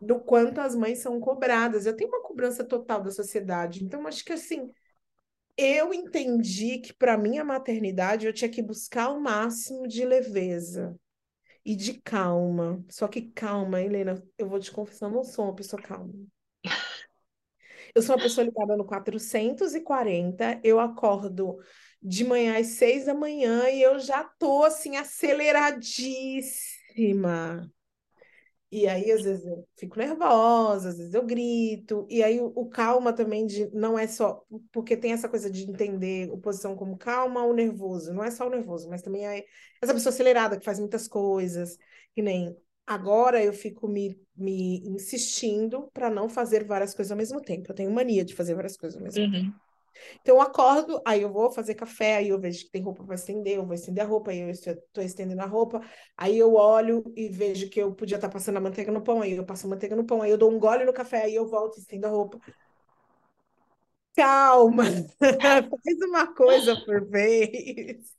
do 0.00 0.20
quanto 0.20 0.60
as 0.60 0.74
mães 0.74 0.98
são 1.00 1.20
cobradas. 1.20 1.86
Eu 1.86 1.96
tenho 1.96 2.10
uma 2.10 2.22
cobrança 2.22 2.64
total 2.64 3.02
da 3.02 3.10
sociedade. 3.10 3.84
Então, 3.84 4.06
acho 4.06 4.24
que 4.24 4.32
assim, 4.32 4.70
eu 5.56 5.92
entendi 5.94 6.78
que 6.78 6.92
para 6.94 7.16
minha 7.18 7.44
maternidade 7.44 8.26
eu 8.26 8.32
tinha 8.32 8.50
que 8.50 8.62
buscar 8.62 9.10
o 9.10 9.20
máximo 9.20 9.86
de 9.88 10.04
leveza 10.04 10.96
e 11.64 11.74
de 11.76 11.94
calma. 12.02 12.84
Só 12.90 13.08
que 13.08 13.22
calma, 13.32 13.80
Helena, 13.82 14.22
eu 14.38 14.48
vou 14.48 14.58
te 14.60 14.70
confessar, 14.72 15.06
eu 15.08 15.12
não 15.12 15.24
sou 15.24 15.46
uma 15.46 15.54
pessoa 15.54 15.80
calma. 15.82 16.12
Eu 17.94 18.02
sou 18.02 18.14
uma 18.14 18.20
pessoa 18.22 18.44
ligada 18.44 18.76
no 18.76 18.84
440, 18.84 20.60
eu 20.62 20.78
acordo 20.80 21.58
de 22.02 22.24
manhã 22.24 22.58
às 22.58 22.66
seis 22.68 23.06
da 23.06 23.14
manhã 23.14 23.68
e 23.70 23.82
eu 23.82 23.98
já 23.98 24.24
tô 24.24 24.64
assim 24.64 24.96
aceleradíssima. 24.96 27.70
E 28.70 28.86
aí, 28.86 29.10
às 29.10 29.22
vezes, 29.22 29.46
eu 29.46 29.66
fico 29.76 29.98
nervosa, 29.98 30.90
às 30.90 30.98
vezes 30.98 31.14
eu 31.14 31.24
grito. 31.24 32.06
E 32.10 32.22
aí, 32.22 32.38
o, 32.38 32.52
o, 32.54 32.68
calma 32.68 33.12
também 33.14 33.46
de, 33.46 33.70
não 33.74 33.98
é 33.98 34.06
só. 34.06 34.44
Porque 34.70 34.96
tem 34.96 35.12
essa 35.12 35.28
coisa 35.28 35.50
de 35.50 35.62
entender 35.62 36.30
oposição 36.30 36.76
como 36.76 36.98
calma 36.98 37.44
ou 37.44 37.54
nervoso. 37.54 38.12
Não 38.12 38.22
é 38.22 38.30
só 38.30 38.46
o 38.46 38.50
nervoso, 38.50 38.88
mas 38.90 39.00
também 39.00 39.26
é 39.26 39.44
essa 39.80 39.94
pessoa 39.94 40.12
acelerada 40.12 40.58
que 40.58 40.64
faz 40.64 40.78
muitas 40.78 41.08
coisas. 41.08 41.78
Que 42.14 42.20
nem 42.20 42.54
agora 42.86 43.42
eu 43.42 43.54
fico 43.54 43.88
me, 43.88 44.20
me 44.36 44.80
insistindo 44.86 45.90
para 45.94 46.10
não 46.10 46.28
fazer 46.28 46.64
várias 46.64 46.94
coisas 46.94 47.10
ao 47.10 47.18
mesmo 47.18 47.40
tempo. 47.40 47.70
Eu 47.70 47.74
tenho 47.74 47.90
mania 47.90 48.24
de 48.24 48.34
fazer 48.34 48.54
várias 48.54 48.76
coisas 48.76 48.98
ao 48.98 49.04
mesmo 49.04 49.24
uhum. 49.24 49.30
tempo. 49.30 49.67
Então 50.20 50.36
eu 50.36 50.40
acordo, 50.42 51.00
aí 51.06 51.22
eu 51.22 51.32
vou 51.32 51.50
fazer 51.50 51.74
café, 51.74 52.16
aí 52.16 52.28
eu 52.28 52.40
vejo 52.40 52.64
que 52.64 52.70
tem 52.70 52.82
roupa 52.82 53.04
para 53.04 53.14
estender, 53.14 53.56
eu 53.56 53.66
vou 53.66 53.74
estender 53.74 54.04
a 54.04 54.06
roupa, 54.06 54.30
aí 54.30 54.40
eu 54.40 54.50
estou 54.50 55.02
estendendo 55.02 55.42
a 55.42 55.46
roupa, 55.46 55.80
aí 56.16 56.38
eu 56.38 56.54
olho 56.54 57.02
e 57.16 57.28
vejo 57.28 57.68
que 57.70 57.80
eu 57.80 57.94
podia 57.94 58.16
estar 58.16 58.28
tá 58.28 58.32
passando 58.32 58.56
a 58.56 58.60
manteiga 58.60 58.92
no 58.92 59.02
pão, 59.02 59.22
aí 59.22 59.32
eu 59.32 59.44
passo 59.44 59.66
a 59.66 59.70
manteiga 59.70 59.96
no 59.96 60.04
pão, 60.04 60.22
aí 60.22 60.30
eu 60.30 60.38
dou 60.38 60.50
um 60.50 60.58
gole 60.58 60.84
no 60.84 60.92
café, 60.92 61.24
aí 61.24 61.34
eu 61.34 61.46
volto 61.46 61.76
e 61.76 61.80
estendo 61.80 62.06
a 62.06 62.10
roupa. 62.10 62.38
Calma, 64.18 64.82
faz 65.22 66.02
uma 66.08 66.34
coisa 66.34 66.74
por 66.84 67.08
vez. 67.08 68.16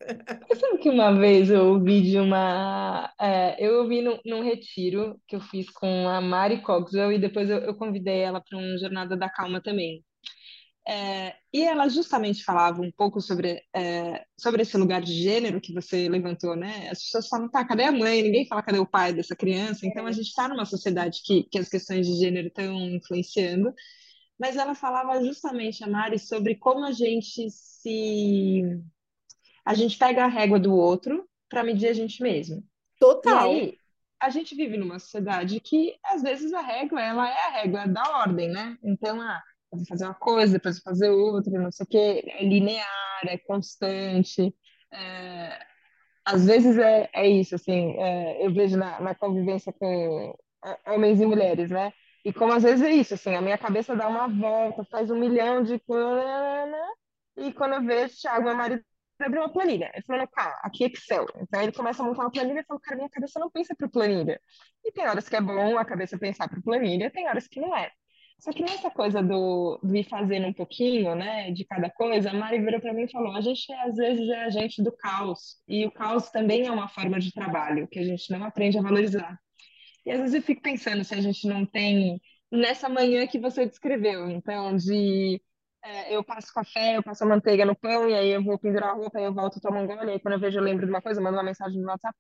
Sabe 0.58 0.78
que 0.78 0.90
uma 0.90 1.12
vez 1.12 1.50
eu 1.50 1.74
ouvi 1.74 2.02
de 2.02 2.18
uma. 2.18 3.14
É, 3.20 3.64
eu 3.64 3.82
ouvi 3.82 4.02
num, 4.02 4.18
num, 4.26 4.42
retiro 4.42 5.20
que 5.28 5.36
eu 5.36 5.42
fiz 5.42 5.70
com 5.70 6.08
a 6.08 6.22
Mari 6.22 6.62
Cogswell 6.62 7.12
e 7.12 7.20
depois 7.20 7.50
eu, 7.50 7.58
eu 7.58 7.76
convidei 7.76 8.22
ela 8.22 8.40
para 8.40 8.58
um 8.58 8.78
Jornada 8.78 9.18
da 9.18 9.30
Calma 9.30 9.62
também. 9.62 10.02
É, 10.88 11.36
e 11.54 11.64
ela 11.64 11.88
justamente 11.88 12.44
falava 12.44 12.82
um 12.82 12.92
pouco 12.92 13.22
sobre, 13.22 13.62
é, 13.76 14.26
sobre 14.40 14.64
esse 14.64 14.76
lugar 14.76 15.02
de 15.02 15.14
gênero 15.14 15.62
que 15.62 15.74
você 15.74 16.10
levantou, 16.10 16.56
né? 16.56 16.90
As 16.90 17.04
pessoas 17.04 17.28
falam, 17.28 17.50
tá, 17.50 17.64
cadê 17.64 17.84
a 17.84 17.92
mãe? 17.92 18.24
Ninguém 18.24 18.48
fala 18.48 18.64
cadê 18.64 18.80
o 18.80 18.88
pai 18.88 19.14
dessa 19.14 19.36
criança. 19.36 19.86
Então 19.86 20.08
a 20.08 20.12
gente 20.12 20.28
está 20.28 20.48
numa 20.48 20.66
sociedade 20.66 21.22
que, 21.24 21.44
que 21.44 21.60
as 21.60 21.70
questões 21.70 22.08
de 22.08 22.16
gênero 22.16 22.48
estão 22.48 22.74
influenciando. 22.90 23.74
Mas 24.40 24.56
ela 24.56 24.74
falava 24.74 25.24
justamente, 25.24 25.84
a 25.84 25.88
Mari, 25.88 26.18
sobre 26.18 26.56
como 26.56 26.86
a 26.86 26.92
gente 26.94 27.50
se. 27.52 28.64
A 29.66 29.74
gente 29.74 29.98
pega 29.98 30.24
a 30.24 30.28
régua 30.28 30.58
do 30.58 30.74
outro 30.74 31.28
para 31.50 31.64
medir 31.64 31.90
a 31.90 31.94
gente 31.94 32.24
mesmo. 32.24 32.64
Total. 32.98 33.54
E 33.54 33.60
aí, 33.60 33.78
a 34.20 34.30
gente 34.30 34.56
vive 34.56 34.78
numa 34.78 34.98
sociedade 34.98 35.60
que, 35.60 35.96
às 36.06 36.22
vezes, 36.22 36.54
a 36.54 36.62
régua, 36.62 37.02
ela 37.02 37.30
é 37.30 37.48
a 37.48 37.52
régua 37.62 37.88
da 37.88 38.04
ordem, 38.20 38.50
né? 38.50 38.78
Então, 38.82 39.22
ah, 39.22 39.42
vou 39.72 39.86
fazer 39.88 40.06
uma 40.06 40.14
coisa, 40.16 40.54
depois 40.54 40.76
vou 40.78 40.84
fazer 40.84 41.10
outra, 41.10 41.52
não 41.60 41.72
sei 41.72 41.84
o 41.86 41.88
quê, 41.90 42.24
é 42.28 42.44
linear, 42.44 42.88
é 43.28 43.38
constante. 43.38 44.54
É, 44.92 45.60
às 46.26 46.46
vezes 46.46 46.78
é, 46.78 47.10
é 47.14 47.28
isso, 47.28 47.56
assim, 47.56 47.96
é, 48.00 48.46
eu 48.46 48.54
vejo 48.54 48.78
na, 48.78 49.00
na 49.02 49.16
convivência 49.16 49.74
com 49.74 50.36
homens 50.88 51.22
e 51.22 51.26
mulheres, 51.26 51.72
né? 51.72 51.92
E 52.26 52.34
como 52.34 52.54
às 52.54 52.64
vezes 52.64 52.84
é 52.86 52.92
isso, 52.92 53.14
assim, 53.14 53.36
a 53.36 53.42
minha 53.42 53.58
cabeça 53.58 53.96
dá 53.96 54.08
uma 54.08 54.28
volta, 54.28 54.84
faz 54.86 55.10
um 55.10 55.18
milhão 55.20 55.64
de 55.64 55.80
e 57.38 57.54
quando 57.54 57.74
eu 57.76 57.84
vejo, 57.84 58.16
Thiago, 58.20 58.44
meu 58.46 58.56
marido 58.56 58.84
abriu 59.22 59.42
uma 59.42 59.52
planilha. 59.52 59.92
Ele 59.94 60.04
falou, 60.06 60.28
cara, 60.28 60.60
aqui 60.64 60.84
é 60.86 60.88
Excel. 60.88 61.26
Então 61.38 61.62
ele 61.62 61.72
começa 61.72 62.02
a 62.04 62.06
montar 62.06 62.24
uma 62.24 62.32
planilha 62.32 62.60
e 62.62 62.66
fala, 62.66 62.80
cara, 62.82 62.98
minha 62.98 63.10
cabeça 63.10 63.40
não 63.40 63.50
pensa 63.50 63.76
para 63.76 63.90
planilha. 63.90 64.42
E 64.86 64.92
tem 64.92 65.08
horas 65.08 65.28
que 65.30 65.36
é 65.36 65.42
bom 65.42 65.78
a 65.78 65.86
cabeça 65.86 66.18
pensar 66.18 66.48
para 66.50 66.62
planilha, 66.62 67.12
tem 67.12 67.28
horas 67.28 67.48
que 67.48 67.60
não 67.60 67.76
é. 67.76 67.92
Só 68.40 68.54
que 68.54 68.64
nessa 68.64 68.90
coisa 68.90 69.22
do, 69.22 69.80
do 69.84 69.96
ir 69.96 70.06
fazendo 70.06 70.48
um 70.48 70.54
pouquinho, 70.54 71.14
né, 71.14 71.52
de 71.52 71.66
cada 71.66 71.90
coisa, 71.90 72.32
a 72.32 72.34
Mari 72.34 72.60
virou 72.60 72.80
para 72.80 72.94
mim 72.94 73.04
e 73.04 73.12
falou: 73.12 73.36
a 73.36 73.42
gente 73.42 73.72
às 73.74 73.96
vezes 73.98 74.30
é 74.30 74.44
agente 74.46 74.82
do 74.82 74.92
caos, 74.94 75.58
e 75.68 75.86
o 75.86 75.92
caos 75.92 76.30
também 76.30 76.66
é 76.66 76.72
uma 76.72 76.88
forma 76.88 77.20
de 77.20 77.34
trabalho 77.34 77.88
que 77.88 78.00
a 78.00 78.04
gente 78.04 78.32
não 78.32 78.44
aprende 78.46 78.78
a 78.78 78.82
valorizar. 78.82 79.38
E 80.06 80.12
às 80.12 80.20
vezes 80.20 80.36
eu 80.36 80.42
fico 80.42 80.62
pensando 80.62 81.04
se 81.04 81.14
a 81.14 81.22
gente 81.22 81.48
não 81.48 81.66
tem, 81.66 82.22
nessa 82.52 82.90
manhã 82.90 83.28
que 83.28 83.40
você 83.40 83.66
descreveu, 83.66 84.30
então, 84.30 84.76
de 84.78 85.42
é, 85.84 86.16
eu 86.16 86.24
passo 86.24 86.54
café, 86.54 86.98
eu 86.98 87.04
passo 87.04 87.24
a 87.24 87.28
manteiga 87.28 87.66
no 87.66 87.76
pão, 87.76 88.10
e 88.10 88.14
aí 88.16 88.30
eu 88.30 88.44
vou 88.44 88.58
pendurar 88.58 88.92
a 88.92 88.94
roupa, 88.94 89.20
aí 89.20 89.26
eu 89.26 89.34
volto, 89.34 89.60
tomo 89.62 89.80
um 89.80 89.88
gole, 89.88 90.08
e 90.08 90.12
aí 90.14 90.20
quando 90.20 90.36
eu 90.36 90.40
vejo 90.40 90.60
eu 90.60 90.64
lembro 90.64 90.86
de 90.86 90.92
uma 90.92 91.02
coisa, 91.02 91.22
mando 91.22 91.38
uma 91.38 91.44
mensagem 91.44 91.82
no 91.82 91.88
WhatsApp. 91.88 92.18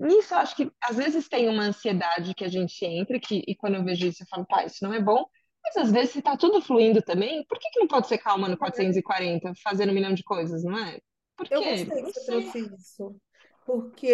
Nisso, 0.00 0.34
eu 0.34 0.38
acho 0.38 0.56
que 0.56 0.70
às 0.82 0.96
vezes 0.96 1.28
tem 1.28 1.48
uma 1.48 1.64
ansiedade 1.64 2.34
que 2.34 2.44
a 2.44 2.48
gente 2.48 2.84
entra, 2.84 3.18
que, 3.20 3.42
e 3.46 3.54
quando 3.56 3.76
eu 3.76 3.84
vejo 3.84 4.06
isso, 4.06 4.22
eu 4.22 4.26
falo, 4.28 4.44
tá, 4.46 4.64
isso 4.64 4.84
não 4.84 4.92
é 4.92 5.00
bom, 5.00 5.24
mas 5.64 5.76
às 5.76 5.90
vezes, 5.90 6.10
se 6.10 6.22
tá 6.22 6.36
tudo 6.36 6.60
fluindo 6.60 7.02
também, 7.02 7.44
por 7.46 7.58
que 7.58 7.70
que 7.70 7.80
não 7.80 7.88
pode 7.88 8.06
ser 8.06 8.18
calma 8.18 8.48
no 8.48 8.56
440, 8.56 9.52
fazendo 9.62 9.90
um 9.90 9.94
milhão 9.94 10.14
de 10.14 10.22
coisas, 10.22 10.62
não 10.62 10.78
é? 10.78 11.00
Por 11.36 11.48
Eu 11.50 11.60
quê? 11.60 11.70
gostei 11.70 12.02
Não 12.02 12.08
que 12.08 12.20
você 12.20 12.26
trouxe 12.26 12.58
isso. 12.78 13.16
Porque 13.66 14.06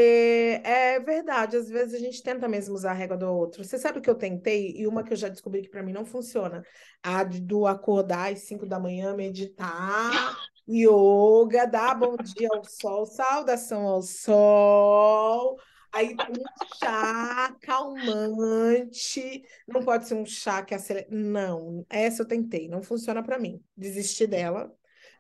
é 0.65 1.01
verdade, 1.01 1.57
às 1.57 1.69
vezes 1.69 1.95
a 1.95 1.99
gente 1.99 2.23
tenta 2.23 2.47
mesmo 2.47 2.73
usar 2.73 2.93
a 2.93 2.95
régua 2.95 3.17
do 3.17 3.27
outro. 3.27 3.65
Você 3.65 3.79
sabe 3.79 3.99
o 3.99 4.03
que 4.03 4.09
eu 4.09 4.15
tentei? 4.15 4.73
E 4.77 4.87
uma 4.87 5.03
que 5.03 5.13
eu 5.13 5.17
já 5.17 5.29
descobri 5.29 5.63
que 5.63 5.69
para 5.69 5.83
mim 5.83 5.93
não 5.93 6.05
funciona. 6.05 6.63
A 7.03 7.25
do 7.25 7.67
acordar 7.67 8.33
às 8.33 8.41
5 8.43 8.65
da 8.65 8.79
manhã, 8.79 9.13
meditar, 9.17 10.37
yoga, 10.69 11.67
dar 11.67 11.97
bom 11.97 12.17
dia 12.17 12.49
ao 12.53 12.63
sol, 12.63 13.05
saudação 13.07 13.87
ao 13.89 14.03
sol. 14.03 15.57
Aí 15.93 16.15
um 16.15 16.77
chá 16.79 17.57
calmante. 17.61 19.43
Não 19.67 19.83
pode 19.83 20.07
ser 20.07 20.15
um 20.15 20.25
chá 20.25 20.63
que 20.63 20.75
acelera. 20.75 21.07
Não, 21.11 21.85
essa 21.89 22.23
eu 22.23 22.29
tentei, 22.29 22.69
não 22.69 22.83
funciona 22.83 23.23
para 23.23 23.39
mim. 23.39 23.63
Desisti 23.77 24.27
dela. 24.27 24.73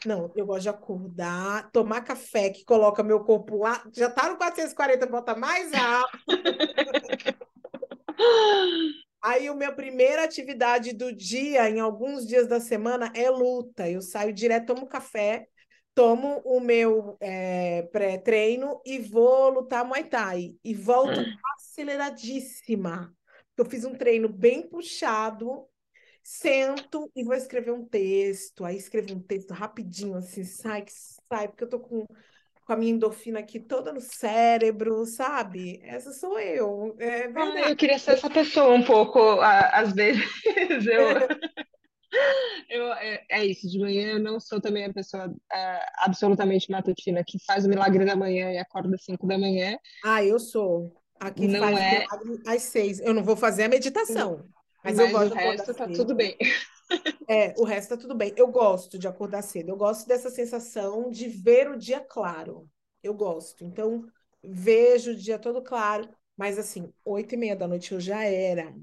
Não, 0.06 0.32
eu 0.34 0.46
gosto 0.46 0.62
de 0.62 0.68
acordar, 0.70 1.70
tomar 1.72 2.00
café 2.02 2.48
que 2.48 2.64
coloca 2.64 3.02
meu 3.02 3.20
corpo 3.22 3.58
lá, 3.58 3.84
já 3.94 4.08
tá 4.08 4.30
no 4.30 4.38
440, 4.38 5.06
bota 5.06 5.36
mais 5.36 5.70
alto. 5.74 6.18
Aí, 9.22 9.46
a 9.46 9.54
minha 9.54 9.72
primeira 9.72 10.24
atividade 10.24 10.94
do 10.94 11.14
dia, 11.14 11.68
em 11.68 11.78
alguns 11.78 12.26
dias 12.26 12.46
da 12.48 12.58
semana, 12.58 13.12
é 13.14 13.28
luta. 13.28 13.86
Eu 13.88 14.00
saio 14.00 14.32
direto, 14.32 14.74
tomo 14.74 14.86
café, 14.86 15.46
tomo 16.00 16.40
o 16.46 16.60
meu 16.60 17.18
é, 17.20 17.82
pré-treino 17.92 18.80
e 18.86 18.98
vou 18.98 19.50
lutar 19.50 19.84
Muay 19.84 20.04
Thai. 20.04 20.56
E 20.64 20.72
volto 20.72 21.20
aceleradíssima. 21.54 23.14
Eu 23.54 23.66
fiz 23.66 23.84
um 23.84 23.94
treino 23.94 24.26
bem 24.26 24.66
puxado, 24.66 25.66
sento 26.22 27.10
e 27.14 27.22
vou 27.22 27.34
escrever 27.34 27.72
um 27.72 27.84
texto. 27.84 28.64
Aí 28.64 28.78
escrevo 28.78 29.12
um 29.12 29.20
texto 29.20 29.50
rapidinho, 29.50 30.16
assim, 30.16 30.42
sai 30.42 30.80
que 30.80 30.92
sai, 31.28 31.48
porque 31.48 31.64
eu 31.64 31.68
tô 31.68 31.78
com, 31.78 32.06
com 32.06 32.72
a 32.72 32.76
minha 32.76 32.92
endorfina 32.92 33.40
aqui 33.40 33.60
toda 33.60 33.92
no 33.92 34.00
cérebro, 34.00 35.04
sabe? 35.04 35.82
Essa 35.84 36.14
sou 36.14 36.40
eu, 36.40 36.96
é 36.98 37.30
Ah, 37.36 37.68
eu 37.68 37.76
queria 37.76 37.98
ser 37.98 38.12
essa 38.12 38.30
pessoa 38.30 38.72
um 38.72 38.82
pouco, 38.82 39.20
às 39.38 39.92
vezes. 39.92 40.24
Eu, 40.90 41.28
eu, 42.68 42.92
é, 42.94 43.24
é 43.28 43.44
isso, 43.46 43.68
de 43.68 43.78
manhã 43.78 44.12
eu 44.12 44.18
não 44.18 44.40
sou 44.40 44.60
também 44.60 44.84
a 44.84 44.92
pessoa 44.92 45.34
é, 45.52 45.86
absolutamente 45.98 46.70
matutina 46.70 47.24
que 47.24 47.38
faz 47.44 47.64
o 47.64 47.68
milagre 47.68 48.04
da 48.04 48.16
manhã 48.16 48.52
e 48.52 48.58
acorda 48.58 48.94
às 48.94 49.04
5 49.04 49.26
da 49.26 49.38
manhã. 49.38 49.78
Ah, 50.04 50.24
eu 50.24 50.38
sou. 50.38 50.92
Aqui 51.18 51.46
Não 51.46 51.58
faz 51.58 51.78
é, 51.78 51.98
milagre 51.98 52.42
às 52.46 52.62
seis. 52.62 53.00
Eu 53.00 53.12
não 53.12 53.22
vou 53.22 53.36
fazer 53.36 53.64
a 53.64 53.68
meditação, 53.68 54.48
mas 54.82 54.98
eu 54.98 55.08
mas 55.08 55.08
o 55.08 55.08
gosto 55.08 55.32
de 55.32 55.38
acordar 55.38 55.66
resto 55.66 55.74
tá 55.74 55.86
tudo 55.88 55.96
cedo. 55.96 56.14
bem. 56.14 56.36
É, 57.28 57.54
o 57.56 57.64
resto 57.64 57.90
tá 57.90 57.96
tudo 57.96 58.14
bem. 58.14 58.32
Eu 58.36 58.48
gosto 58.48 58.98
de 58.98 59.06
acordar 59.06 59.42
cedo. 59.42 59.68
Eu 59.68 59.76
gosto 59.76 60.06
dessa 60.08 60.30
sensação 60.30 61.10
de 61.10 61.28
ver 61.28 61.70
o 61.70 61.76
dia 61.76 62.00
claro. 62.00 62.68
Eu 63.02 63.14
gosto. 63.14 63.64
Então, 63.64 64.04
vejo 64.42 65.12
o 65.12 65.16
dia 65.16 65.38
todo 65.38 65.62
claro. 65.62 66.08
Mas 66.36 66.58
assim, 66.58 66.92
oito 67.04 67.34
e 67.34 67.38
meia 67.38 67.54
da 67.54 67.68
noite 67.68 67.92
eu 67.92 68.00
já 68.00 68.24
era. 68.24 68.74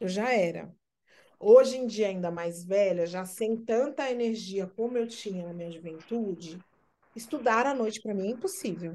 Eu 0.00 0.08
já 0.08 0.32
era. 0.32 0.74
Hoje 1.40 1.76
em 1.76 1.86
dia, 1.86 2.08
ainda 2.08 2.30
mais 2.30 2.64
velha, 2.64 3.06
já 3.06 3.24
sem 3.24 3.56
tanta 3.56 4.10
energia 4.10 4.66
como 4.66 4.98
eu 4.98 5.06
tinha 5.06 5.46
na 5.46 5.52
minha 5.54 5.70
juventude, 5.70 6.58
estudar 7.14 7.64
à 7.66 7.74
noite 7.74 8.00
para 8.02 8.14
mim 8.14 8.28
é 8.28 8.30
impossível. 8.32 8.92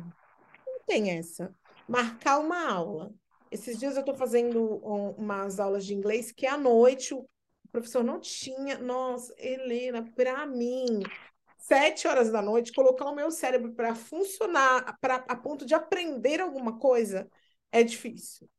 Não 0.68 0.80
tem 0.86 1.12
essa. 1.12 1.56
Marcar 1.88 2.40
uma 2.40 2.70
aula. 2.70 3.14
Esses 3.50 3.78
dias 3.80 3.96
eu 3.96 4.02
estou 4.02 4.16
fazendo 4.16 4.62
um- 4.86 5.12
umas 5.12 5.60
aulas 5.60 5.86
de 5.86 5.94
inglês 5.94 6.32
que 6.32 6.46
à 6.46 6.58
noite 6.58 7.14
o 7.14 7.26
professor 7.72 8.04
não 8.04 8.20
tinha. 8.20 8.78
Nossa, 8.78 9.34
Helena, 9.38 10.12
para 10.16 10.46
mim, 10.46 11.02
sete 11.58 12.08
horas 12.08 12.30
da 12.30 12.42
noite, 12.42 12.74
colocar 12.74 13.06
o 13.06 13.16
meu 13.16 13.32
cérebro 13.32 13.74
para 13.74 13.96
funcionar, 13.96 14.98
para 15.00 15.16
a 15.28 15.36
ponto 15.36 15.66
de 15.66 15.74
aprender 15.74 16.42
alguma 16.42 16.78
coisa, 16.78 17.30
é 17.72 17.84
difícil. 17.84 18.50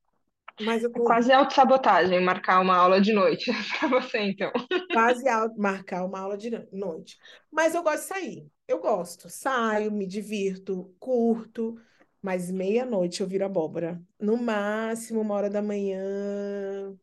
Mas 0.59 0.83
eu 0.85 0.91
É 0.95 1.01
quase 1.01 1.33
autossabotagem 1.33 2.21
marcar 2.21 2.61
uma 2.61 2.77
aula 2.77 3.01
de 3.01 3.13
noite 3.13 3.51
para 3.79 3.89
você, 3.89 4.19
então. 4.19 4.51
quase 4.91 5.29
auto- 5.29 5.59
marcar 5.61 6.05
uma 6.05 6.21
aula 6.21 6.37
de 6.37 6.51
noite. 6.73 7.19
Mas 7.51 7.75
eu 7.75 7.83
gosto 7.83 8.03
de 8.03 8.09
sair. 8.09 8.53
Eu 8.69 8.81
gosto. 8.81 9.29
Saio, 9.29 9.91
me 9.93 10.07
divirto, 10.07 10.95
curto. 10.99 11.77
Mas 12.23 12.51
meia-noite 12.51 13.21
eu 13.21 13.27
viro 13.27 13.45
abóbora. 13.45 14.03
No 14.19 14.37
máximo, 14.37 15.21
uma 15.21 15.35
hora 15.35 15.51
da 15.51 15.61
manhã. 15.63 16.97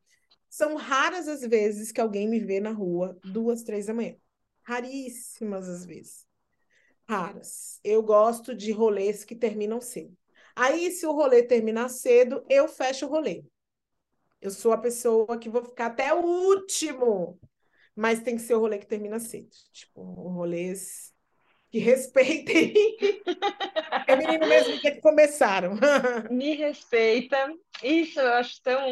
São 0.49 0.75
raras 0.75 1.27
as 1.27 1.41
vezes 1.41 1.91
que 1.91 2.01
alguém 2.01 2.27
me 2.29 2.39
vê 2.39 2.59
na 2.59 2.71
rua, 2.71 3.19
duas, 3.23 3.63
três 3.63 3.87
da 3.87 3.93
manhã. 3.93 4.15
Raríssimas 4.63 5.67
as 5.69 5.85
vezes. 5.85 6.27
Raras. 7.09 7.79
Eu 7.83 8.03
gosto 8.03 8.55
de 8.55 8.71
rolês 8.71 9.23
que 9.25 9.35
terminam 9.35 9.81
cedo. 9.81 10.17
Aí, 10.55 10.91
se 10.91 11.05
o 11.05 11.11
rolê 11.11 11.43
terminar 11.43 11.89
cedo, 11.89 12.43
eu 12.49 12.67
fecho 12.67 13.05
o 13.05 13.09
rolê. 13.09 13.43
Eu 14.41 14.49
sou 14.49 14.71
a 14.71 14.77
pessoa 14.77 15.37
que 15.37 15.49
vou 15.49 15.63
ficar 15.63 15.87
até 15.87 16.13
o 16.13 16.23
último, 16.23 17.39
mas 17.95 18.21
tem 18.21 18.35
que 18.35 18.41
ser 18.41 18.55
o 18.55 18.59
rolê 18.59 18.79
que 18.79 18.87
termina 18.87 19.19
cedo. 19.19 19.49
Tipo, 19.71 20.01
rolês 20.01 21.13
que 21.69 21.77
respeitem. 21.79 22.73
É 24.07 24.15
menino 24.15 24.47
mesmo 24.47 24.79
que 24.79 24.99
começaram. 24.99 25.75
Me 26.29 26.55
respeita. 26.55 27.37
Isso 27.83 28.19
eu 28.19 28.33
acho 28.33 28.61
tão. 28.63 28.89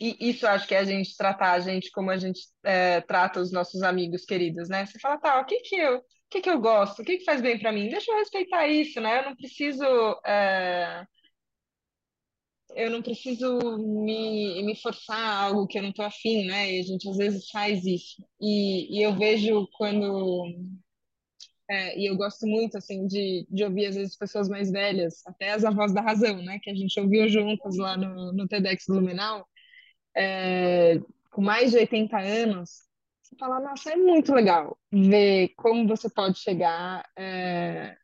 E 0.00 0.30
isso 0.30 0.46
eu 0.46 0.50
acho 0.50 0.68
que 0.68 0.74
é 0.74 0.78
a 0.78 0.84
gente 0.84 1.16
tratar 1.16 1.52
a 1.52 1.60
gente 1.60 1.90
como 1.90 2.10
a 2.10 2.16
gente 2.16 2.40
é, 2.62 3.00
trata 3.00 3.40
os 3.40 3.50
nossos 3.50 3.82
amigos 3.82 4.24
queridos, 4.24 4.68
né? 4.68 4.86
Você 4.86 4.98
fala, 4.98 5.18
tá, 5.18 5.40
o 5.40 5.44
que 5.44 5.58
que 5.60 5.74
eu, 5.74 6.00
o 6.28 6.30
que 6.30 6.40
que 6.42 6.50
eu 6.50 6.60
gosto? 6.60 7.00
O 7.02 7.04
que 7.04 7.18
que 7.18 7.24
faz 7.24 7.40
bem 7.40 7.58
pra 7.58 7.72
mim? 7.72 7.88
Deixa 7.88 8.10
eu 8.12 8.18
respeitar 8.18 8.66
isso, 8.68 9.00
né? 9.00 9.20
Eu 9.20 9.24
não 9.30 9.36
preciso. 9.36 9.84
é, 10.26 11.04
eu 12.74 12.90
não 12.90 13.02
preciso 13.02 13.58
me, 13.78 14.62
me 14.62 14.76
forçar 14.76 15.18
a 15.18 15.42
algo 15.44 15.66
que 15.66 15.78
eu 15.78 15.82
não 15.82 15.92
tô 15.92 16.02
afim, 16.02 16.46
né? 16.46 16.72
E 16.72 16.80
a 16.80 16.82
gente 16.82 17.08
às 17.08 17.16
vezes 17.16 17.48
faz 17.50 17.84
isso. 17.84 18.22
E, 18.40 18.98
e 18.98 19.02
eu 19.02 19.16
vejo 19.16 19.66
quando. 19.76 20.44
é, 21.70 21.98
e 21.98 22.06
eu 22.06 22.16
gosto 22.16 22.46
muito, 22.46 22.78
assim, 22.78 23.06
de, 23.06 23.46
de 23.50 23.64
ouvir, 23.64 23.86
às 23.86 23.96
vezes, 23.96 24.16
pessoas 24.16 24.48
mais 24.48 24.70
velhas, 24.70 25.22
até 25.26 25.50
as 25.52 25.64
avós 25.64 25.92
da 25.92 26.00
razão, 26.00 26.42
né? 26.42 26.58
Que 26.62 26.70
a 26.70 26.74
gente 26.74 26.98
ouviu 26.98 27.28
juntas 27.28 27.76
lá 27.76 27.96
no, 27.96 28.32
no 28.32 28.48
TEDx 28.48 28.84
Blumenau, 28.88 29.46
é, 30.16 30.98
com 31.30 31.42
mais 31.42 31.72
de 31.72 31.78
80 31.78 32.18
anos. 32.18 32.87
Você 33.28 33.36
fala, 33.36 33.60
nossa, 33.60 33.92
é 33.92 33.96
muito 33.96 34.32
legal 34.32 34.78
ver 34.90 35.50
como 35.54 35.86
você 35.86 36.08
pode 36.08 36.38
chegar 36.38 37.04
é, 37.14 37.94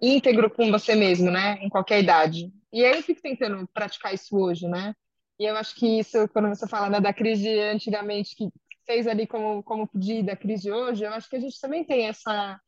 íntegro 0.00 0.48
com 0.48 0.70
você 0.70 0.94
mesmo, 0.94 1.28
né? 1.28 1.58
Em 1.60 1.68
qualquer 1.68 2.00
idade. 2.00 2.52
E 2.72 2.84
aí 2.84 2.98
eu 2.98 3.02
fico 3.02 3.20
tentando 3.20 3.68
praticar 3.74 4.14
isso 4.14 4.36
hoje, 4.36 4.68
né? 4.68 4.94
E 5.40 5.44
eu 5.44 5.56
acho 5.56 5.74
que 5.74 5.98
isso, 5.98 6.28
quando 6.28 6.48
você 6.48 6.68
fala 6.68 6.88
né, 6.88 7.00
da 7.00 7.12
crise 7.12 7.48
antigamente, 7.62 8.36
que 8.36 8.48
fez 8.86 9.08
ali 9.08 9.26
como, 9.26 9.60
como 9.64 9.88
pedir 9.88 10.22
da 10.22 10.36
crise 10.36 10.70
hoje, 10.70 11.02
eu 11.02 11.12
acho 11.12 11.28
que 11.28 11.34
a 11.34 11.40
gente 11.40 11.60
também 11.60 11.84
tem 11.84 12.06
essa, 12.06 12.60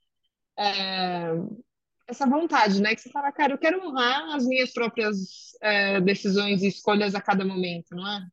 é, 0.58 1.26
essa 2.08 2.26
vontade, 2.26 2.82
né? 2.82 2.96
Que 2.96 3.00
você 3.00 3.10
fala, 3.10 3.30
cara, 3.30 3.52
eu 3.52 3.58
quero 3.58 3.80
honrar 3.86 4.34
as 4.34 4.44
minhas 4.44 4.72
próprias 4.72 5.52
é, 5.62 6.00
decisões 6.00 6.64
e 6.64 6.66
escolhas 6.66 7.14
a 7.14 7.20
cada 7.20 7.44
momento, 7.44 7.94
não 7.94 8.08
é? 8.08 8.26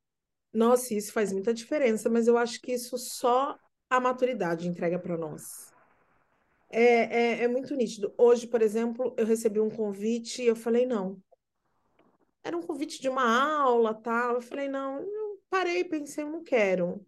Nossa, 0.54 0.94
isso 0.94 1.14
faz 1.14 1.32
muita 1.32 1.54
diferença, 1.54 2.10
mas 2.10 2.28
eu 2.28 2.38
acho 2.38 2.60
que 2.62 2.74
isso 2.74 2.98
só 2.98 3.58
a 3.90 4.00
maturidade 4.00 4.68
entrega 4.68 5.00
para 5.00 5.18
nós. 5.18 5.72
É, 6.70 7.42
é, 7.42 7.44
é 7.44 7.48
muito 7.48 7.76
nítido. 7.76 8.14
Hoje, 8.18 8.48
por 8.48 8.62
exemplo, 8.62 9.14
eu 9.18 9.26
recebi 9.26 9.60
um 9.60 9.70
convite 9.70 10.42
e 10.42 10.48
eu 10.48 10.56
falei 10.56 10.86
não. 10.86 11.22
Era 12.44 12.58
um 12.58 12.62
convite 12.62 13.02
de 13.02 13.10
uma 13.10 13.24
aula, 13.24 13.94
tal. 13.94 14.36
Eu 14.36 14.42
falei 14.42 14.68
não. 14.68 15.00
Eu 15.00 15.42
parei, 15.50 15.84
pensei, 15.84 16.24
não 16.24 16.44
quero. 16.44 17.06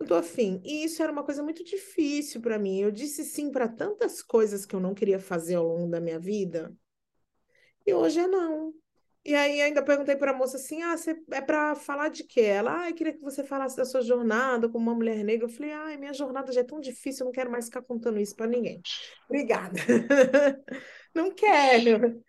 Não 0.00 0.06
tô 0.06 0.14
afim. 0.14 0.60
E 0.64 0.84
isso 0.84 1.02
era 1.02 1.12
uma 1.12 1.24
coisa 1.24 1.42
muito 1.42 1.64
difícil 1.64 2.40
para 2.40 2.58
mim. 2.58 2.80
Eu 2.80 2.90
disse 2.90 3.24
sim 3.24 3.50
para 3.50 3.68
tantas 3.68 4.22
coisas 4.22 4.66
que 4.66 4.74
eu 4.74 4.80
não 4.80 4.94
queria 4.94 5.18
fazer 5.20 5.56
ao 5.56 5.66
longo 5.66 5.90
da 5.90 6.00
minha 6.00 6.18
vida, 6.18 6.74
e 7.86 7.92
hoje 7.94 8.20
é 8.20 8.26
não. 8.26 8.72
E 9.28 9.34
aí 9.34 9.60
ainda 9.60 9.82
perguntei 9.82 10.16
para 10.16 10.30
a 10.30 10.34
moça 10.34 10.56
assim: 10.56 10.82
"Ah, 10.82 10.96
você 10.96 11.14
é 11.32 11.42
para 11.42 11.74
falar 11.74 12.08
de 12.08 12.24
quê?" 12.24 12.40
Ela: 12.40 12.80
"Ah, 12.80 12.88
eu 12.88 12.94
queria 12.94 13.12
que 13.12 13.20
você 13.20 13.44
falasse 13.44 13.76
da 13.76 13.84
sua 13.84 14.00
jornada 14.00 14.70
como 14.70 14.88
uma 14.88 14.94
mulher 14.94 15.22
negra." 15.22 15.44
Eu 15.44 15.50
falei: 15.50 15.70
"Ai, 15.70 15.98
minha 15.98 16.14
jornada 16.14 16.50
já 16.50 16.62
é 16.62 16.64
tão 16.64 16.80
difícil, 16.80 17.24
eu 17.24 17.26
não 17.26 17.32
quero 17.32 17.50
mais 17.50 17.66
ficar 17.66 17.82
contando 17.82 18.18
isso 18.18 18.34
para 18.34 18.46
ninguém." 18.46 18.80
Obrigada. 19.28 19.78
Não 21.14 21.34
quero. 21.34 22.22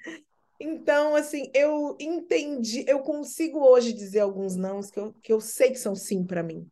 Então, 0.59 1.15
assim, 1.15 1.49
eu 1.53 1.95
entendi, 1.99 2.83
eu 2.87 2.99
consigo 2.99 3.59
hoje 3.59 3.93
dizer 3.93 4.19
alguns 4.19 4.55
nãos 4.57 4.91
que 4.91 4.99
eu, 4.99 5.13
que 5.21 5.31
eu 5.31 5.39
sei 5.39 5.69
que 5.69 5.77
são 5.79 5.95
sim 5.95 6.25
para 6.25 6.43
mim. 6.43 6.67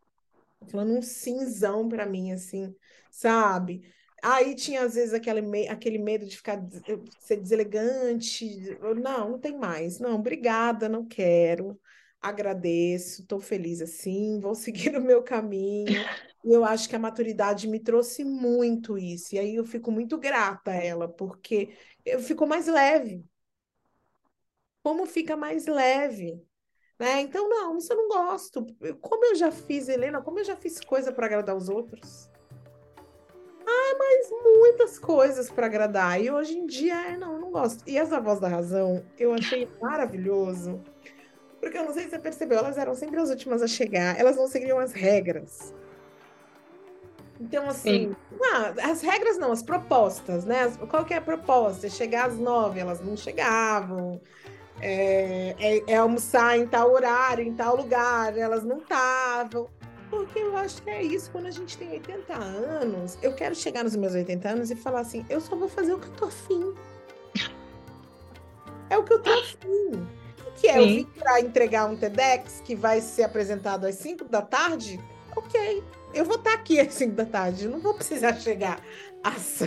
Tô 0.60 0.66
falando 0.66 0.92
um 0.98 1.02
simzão 1.02 1.88
para 1.88 2.04
mim, 2.04 2.32
assim, 2.32 2.74
sabe? 3.10 3.82
Aí 4.22 4.54
tinha, 4.54 4.82
às 4.82 4.94
vezes, 4.94 5.14
aquele, 5.14 5.40
me 5.40 5.68
aquele 5.68 5.98
medo 5.98 6.26
de 6.26 6.36
ficar 6.36 6.60
ser 7.20 7.36
deselegante. 7.36 8.76
Eu, 8.80 8.94
Não, 8.94 9.30
não 9.30 9.38
tem 9.38 9.56
mais. 9.56 9.98
Não, 9.98 10.16
obrigada, 10.16 10.88
não 10.88 11.06
quero. 11.06 11.80
Agradeço, 12.20 13.22
estou 13.22 13.38
feliz 13.40 13.80
assim, 13.80 14.40
vou 14.40 14.54
seguir 14.56 14.96
o 14.96 15.02
meu 15.02 15.22
caminho. 15.22 16.02
E 16.44 16.52
eu 16.52 16.64
acho 16.64 16.88
que 16.88 16.96
a 16.96 16.98
maturidade 16.98 17.68
me 17.68 17.80
trouxe 17.80 18.24
muito 18.24 18.98
isso. 18.98 19.34
E 19.34 19.38
aí 19.38 19.54
eu 19.54 19.64
fico 19.64 19.90
muito 19.92 20.18
grata 20.18 20.72
a 20.72 20.74
ela, 20.74 21.08
porque 21.08 21.76
eu 22.04 22.20
fico 22.20 22.46
mais 22.46 22.66
leve. 22.66 23.24
Como 24.82 25.06
fica 25.06 25.36
mais 25.36 25.66
leve? 25.66 26.42
né? 26.98 27.20
Então, 27.20 27.48
não, 27.48 27.78
isso 27.78 27.92
eu 27.92 27.96
não 27.96 28.08
gosto. 28.08 28.66
Como 29.00 29.24
eu 29.26 29.36
já 29.36 29.50
fiz, 29.52 29.88
Helena, 29.88 30.20
como 30.20 30.40
eu 30.40 30.44
já 30.44 30.56
fiz 30.56 30.80
coisa 30.80 31.12
para 31.12 31.26
agradar 31.26 31.56
os 31.56 31.68
outros, 31.68 32.28
muitas 34.58 34.98
coisas 34.98 35.50
para 35.50 35.66
agradar. 35.66 36.20
E 36.20 36.30
hoje 36.30 36.56
em 36.56 36.66
dia, 36.66 36.94
é, 36.94 37.16
não, 37.16 37.34
eu 37.34 37.40
não 37.40 37.50
gosto. 37.50 37.82
E 37.86 37.98
as 37.98 38.12
avós 38.12 38.40
da 38.40 38.48
razão, 38.48 39.04
eu 39.18 39.32
achei 39.32 39.68
maravilhoso. 39.80 40.80
Porque 41.60 41.76
eu 41.76 41.84
não 41.84 41.92
sei 41.92 42.04
se 42.04 42.10
você 42.10 42.18
percebeu, 42.18 42.58
elas 42.58 42.78
eram 42.78 42.94
sempre 42.94 43.20
as 43.20 43.30
últimas 43.30 43.62
a 43.62 43.66
chegar, 43.66 44.18
elas 44.18 44.36
não 44.36 44.46
seguiam 44.46 44.78
as 44.78 44.92
regras. 44.92 45.74
Então, 47.40 47.68
assim, 47.68 48.10
Sim. 48.10 48.16
ah, 48.52 48.74
as 48.90 49.00
regras 49.00 49.38
não, 49.38 49.52
as 49.52 49.62
propostas, 49.62 50.44
né? 50.44 50.62
As- 50.62 50.76
Qual 50.76 51.04
que 51.04 51.14
é 51.14 51.18
a 51.18 51.20
proposta? 51.20 51.86
É 51.86 51.90
chegar 51.90 52.26
às 52.26 52.36
nove, 52.36 52.80
elas 52.80 53.00
não 53.00 53.16
chegavam. 53.16 54.20
É, 54.80 55.54
é- 55.58 55.92
é 55.92 55.96
almoçar 55.96 56.56
em 56.58 56.66
tal 56.66 56.92
horário, 56.92 57.44
em 57.44 57.54
tal 57.54 57.76
lugar, 57.76 58.36
elas 58.36 58.64
não 58.64 58.78
estavam. 58.78 59.68
Porque 60.10 60.38
eu 60.38 60.56
acho 60.56 60.82
que 60.82 60.90
é 60.90 61.02
isso, 61.02 61.30
quando 61.30 61.46
a 61.46 61.50
gente 61.50 61.76
tem 61.76 61.90
80 61.90 62.34
anos, 62.34 63.18
eu 63.22 63.34
quero 63.34 63.54
chegar 63.54 63.84
nos 63.84 63.94
meus 63.94 64.14
80 64.14 64.48
anos 64.48 64.70
e 64.70 64.76
falar 64.76 65.00
assim, 65.00 65.24
eu 65.28 65.40
só 65.40 65.54
vou 65.54 65.68
fazer 65.68 65.92
o 65.92 65.98
que 65.98 66.06
eu 66.06 66.12
tô 66.12 66.24
afim. 66.26 66.74
É 68.90 68.96
o 68.96 69.04
que 69.04 69.12
eu 69.12 69.22
tô 69.22 69.30
afim. 69.30 70.06
O 70.46 70.52
que 70.56 70.66
é? 70.66 70.78
Eu 70.78 70.84
Sim. 70.84 70.96
vim 70.96 71.04
para 71.04 71.40
entregar 71.40 71.86
um 71.86 71.96
TEDx 71.96 72.62
que 72.64 72.74
vai 72.74 73.00
ser 73.00 73.24
apresentado 73.24 73.86
às 73.86 73.96
5 73.96 74.24
da 74.24 74.40
tarde? 74.40 74.98
Ok, 75.36 75.84
eu 76.14 76.24
vou 76.24 76.36
estar 76.36 76.54
aqui 76.54 76.80
às 76.80 76.94
5 76.94 77.14
da 77.14 77.26
tarde, 77.26 77.66
eu 77.66 77.70
não 77.70 77.80
vou 77.80 77.94
precisar 77.94 78.34
chegar 78.34 78.80
às, 79.22 79.60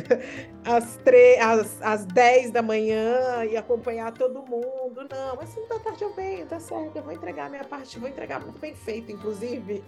às, 0.66 0.98
3, 0.98 1.40
às, 1.40 1.82
às 1.82 2.06
10 2.06 2.52
da 2.52 2.62
manhã 2.62 3.46
e 3.46 3.56
acompanhar 3.56 4.12
todo 4.12 4.42
mundo. 4.42 5.08
Não, 5.10 5.40
às 5.40 5.50
5 5.50 5.68
da 5.68 5.80
tarde 5.80 6.04
eu 6.04 6.14
venho, 6.14 6.46
tá 6.48 6.60
certo, 6.60 6.96
eu 6.96 7.04
vou 7.04 7.14
entregar 7.14 7.46
a 7.46 7.50
minha 7.50 7.64
parte, 7.64 8.00
vou 8.00 8.10
entregar 8.10 8.42
muito 8.42 8.60
bem 8.60 8.74
feito, 8.76 9.12
inclusive. 9.12 9.84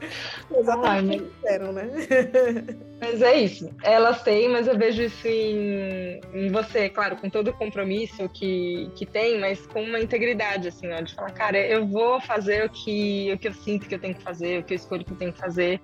Ai, 0.50 0.58
Exatamente 0.60 1.06
mas- 1.06 1.20
que 1.20 1.28
disseram, 1.34 1.72
né? 1.72 1.88
Mas 2.98 3.20
é 3.20 3.34
isso. 3.34 3.70
Elas 3.82 4.22
têm, 4.22 4.48
mas 4.48 4.66
eu 4.66 4.76
vejo 4.78 5.02
isso 5.02 5.28
em, 5.28 6.18
em 6.32 6.50
você, 6.50 6.88
claro, 6.88 7.16
com 7.16 7.28
todo 7.28 7.48
o 7.48 7.52
compromisso 7.52 8.26
que, 8.30 8.90
que 8.94 9.04
tem, 9.04 9.38
mas 9.38 9.66
com 9.66 9.82
uma 9.82 10.00
integridade, 10.00 10.68
assim, 10.68 10.90
ó, 10.90 11.02
de 11.02 11.14
falar, 11.14 11.30
cara, 11.32 11.58
eu 11.58 11.86
vou 11.86 12.18
fazer 12.22 12.64
o 12.64 12.70
que, 12.70 13.30
o 13.34 13.38
que 13.38 13.48
eu 13.48 13.52
sinto 13.52 13.86
que 13.86 13.94
eu 13.94 13.98
tenho 13.98 14.14
que 14.14 14.22
fazer, 14.22 14.60
o 14.60 14.64
que 14.64 14.72
eu 14.72 14.76
escolho 14.76 15.04
que 15.04 15.12
eu 15.12 15.16
tenho 15.16 15.32
que 15.32 15.38
fazer. 15.38 15.78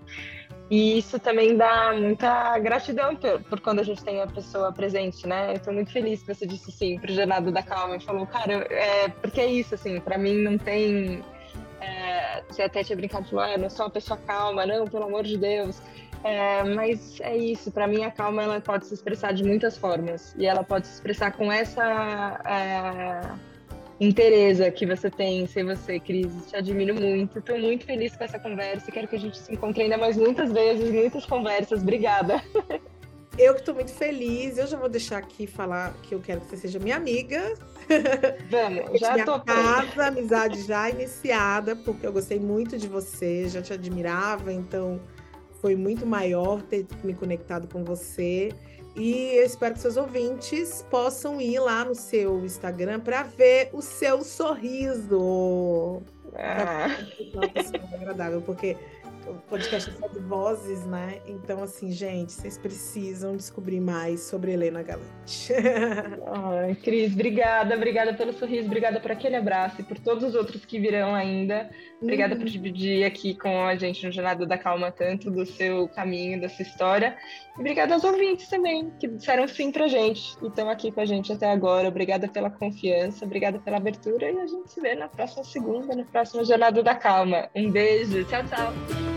E 0.71 0.97
isso 0.97 1.19
também 1.19 1.55
dá 1.55 1.93
muita 1.93 2.59
gratidão 2.59 3.15
por, 3.15 3.43
por 3.43 3.61
quando 3.61 3.81
a 3.81 3.85
gente 3.85 4.03
tem 4.03 4.23
a 4.23 4.27
pessoa 4.27 4.73
presente, 4.73 5.27
né? 5.27 5.53
Eu 5.55 5.61
tô 5.61 5.71
muito 5.71 5.93
feliz 5.93 6.23
que 6.23 6.35
você 6.35 6.47
disse 6.47 6.73
sim 6.73 6.99
pro 6.99 7.13
Jornada 7.13 7.53
da 7.53 7.63
Calma 7.63 7.97
e 7.97 8.01
falou, 8.03 8.27
cara, 8.27 8.67
é, 8.71 9.09
porque 9.09 9.39
é 9.39 9.47
isso, 9.53 9.75
assim, 9.75 10.01
pra 10.01 10.17
mim 10.17 10.39
não 10.39 10.57
tem. 10.57 11.23
É, 11.83 12.43
você 12.49 12.63
até 12.63 12.85
tinha 12.85 12.97
brincado, 12.97 13.29
falou, 13.29 13.45
ah, 13.45 13.59
não 13.59 13.69
sou 13.69 13.87
uma 13.87 13.91
pessoa 13.91 14.19
calma, 14.19 14.65
não, 14.65 14.87
pelo 14.87 15.05
amor 15.05 15.25
de 15.25 15.37
Deus. 15.37 15.83
É, 16.25 16.63
mas 16.63 17.21
é 17.21 17.37
isso, 17.37 17.73
para 17.73 17.87
mim 17.89 18.05
a 18.05 18.11
calma 18.11 18.45
ela 18.45 18.61
pode 18.61 18.87
se 18.87 18.95
expressar 18.95 19.33
de 19.33 19.43
muitas 19.43 19.77
formas 19.77 20.37
e 20.39 20.47
ela 20.47 20.63
pode 20.63 20.87
se 20.87 20.95
expressar 20.95 21.33
com 21.33 21.51
essa 21.51 22.41
é, 22.47 24.05
inteireza 24.05 24.71
que 24.71 24.87
você 24.87 25.11
tem 25.11 25.43
em 25.43 25.47
ser 25.47 25.65
você, 25.65 25.99
Cris. 25.99 26.33
Te 26.49 26.57
admiro 26.57 26.95
muito, 26.95 27.41
estou 27.41 27.59
muito 27.59 27.85
feliz 27.85 28.15
com 28.17 28.23
essa 28.23 28.39
conversa. 28.39 28.93
Quero 28.93 29.09
que 29.09 29.17
a 29.17 29.19
gente 29.19 29.37
se 29.37 29.53
encontre 29.53 29.83
ainda 29.83 29.99
mais 29.99 30.17
muitas 30.17 30.53
vezes, 30.53 30.93
muitas 30.93 31.27
conversas. 31.27 31.83
Obrigada. 31.83 32.41
Eu 33.39 33.55
que 33.55 33.61
estou 33.61 33.75
muito 33.75 33.93
feliz, 33.93 34.59
eu 34.59 34.67
já 34.67 34.77
vou 34.77 34.91
deixar 34.91 35.19
aqui 35.19 35.47
falar 35.47 35.95
que 36.03 36.15
eu 36.15 36.21
quero 36.21 36.43
que 36.43 36.49
você 36.49 36.57
seja 36.57 36.79
minha 36.79 36.97
amiga. 36.97 37.55
Vamos, 38.51 39.01
já 39.01 39.13
minha 39.15 39.25
tô 39.25 39.41
casa, 39.41 40.07
amizade 40.07 40.63
já 40.63 40.91
iniciada, 40.91 41.77
porque 41.77 42.07
eu 42.07 42.13
gostei 42.13 42.39
muito 42.39 42.79
de 42.79 42.89
você, 42.89 43.49
já 43.49 43.63
te 43.63 43.73
admirava, 43.73 44.53
então 44.53 45.01
foi 45.61 45.77
muito 45.77 46.05
maior 46.07 46.63
ter 46.63 46.87
me 47.05 47.15
conectado 47.15 47.69
com 47.69 47.85
você. 47.85 48.51
E 48.95 49.37
eu 49.37 49.45
espero 49.45 49.75
que 49.75 49.81
seus 49.81 49.97
ouvintes 49.97 50.85
possam 50.91 51.41
ir 51.41 51.59
lá 51.61 51.85
no 51.85 51.95
seu 51.95 52.45
Instagram 52.45 53.01
para 53.01 53.23
ver 53.23 53.71
o 53.73 53.81
seu 53.81 54.23
sorriso. 54.23 56.03
Ah. 56.35 56.89
Pra 57.33 57.95
agradável, 57.95 58.43
porque 58.43 58.77
o 59.27 59.35
podcast 59.49 59.91
é 59.91 59.93
só 59.93 60.09
de 60.09 60.19
vozes, 60.19 60.85
né? 60.87 61.21
Então, 61.27 61.63
assim, 61.63 61.91
gente, 61.93 62.33
vocês 62.33 62.59
precisam 62.59 63.37
descobrir 63.37 63.81
mais 63.81 64.21
sobre 64.21 64.53
Helena 64.53 64.83
Galante. 64.83 65.53
Ai, 66.27 66.75
Cris, 66.77 67.13
obrigada, 67.13 67.75
obrigada 67.75 68.15
pelo 68.15 68.33
sorriso, 68.33 68.67
obrigada 68.67 69.01
por 69.01 69.13
aquele 69.13 69.37
abraço 69.37 69.81
e 69.81 69.85
por 69.85 69.99
todos 69.99 70.25
os 70.25 70.35
outros 70.35 70.65
que 70.65 70.79
virão 70.79 71.15
ainda. 71.15 71.71
Obrigada 72.01 72.35
uhum. 72.35 72.41
por 72.41 72.49
dividir 72.49 73.05
aqui 73.05 73.35
com 73.35 73.67
a 73.67 73.77
gente 73.77 74.05
no 74.05 74.13
Jornada 74.13 74.45
da 74.45 74.59
Calma 74.59 74.91
tanto 74.91 75.31
do 75.31 75.47
seu 75.47 75.89
caminho, 75.89 76.41
da 76.41 76.49
sua 76.49 76.63
história. 76.63 77.17
E 77.57 77.61
obrigada 77.61 77.95
aos 77.95 78.05
ouvintes 78.05 78.49
também, 78.49 78.91
que 78.99 79.07
disseram 79.07 79.47
sim 79.47 79.71
pra 79.71 79.87
gente 79.87 80.37
e 80.43 80.47
estão 80.49 80.69
aqui 80.69 80.91
com 80.91 81.01
a 81.01 81.05
gente 81.05 81.33
até 81.33 81.51
agora. 81.51 81.89
Obrigada 81.89 82.27
pela 82.29 82.51
confiança, 82.51 83.25
obrigada 83.25 83.59
pela 83.61 83.77
abertura 83.77 84.31
e 84.31 84.39
a 84.39 84.47
gente 84.47 84.71
se 84.71 84.81
vê 84.81 84.95
na 84.95 85.09
próxima 85.09 85.45
segunda, 85.45 85.95
na 85.95 86.05
próxima 86.05 86.45
Jornada 86.45 86.83
da 86.83 86.95
Calma. 86.95 87.49
Um 87.55 87.71
beijo, 87.71 88.25
tchau, 88.25 88.43
tchau. 88.45 89.12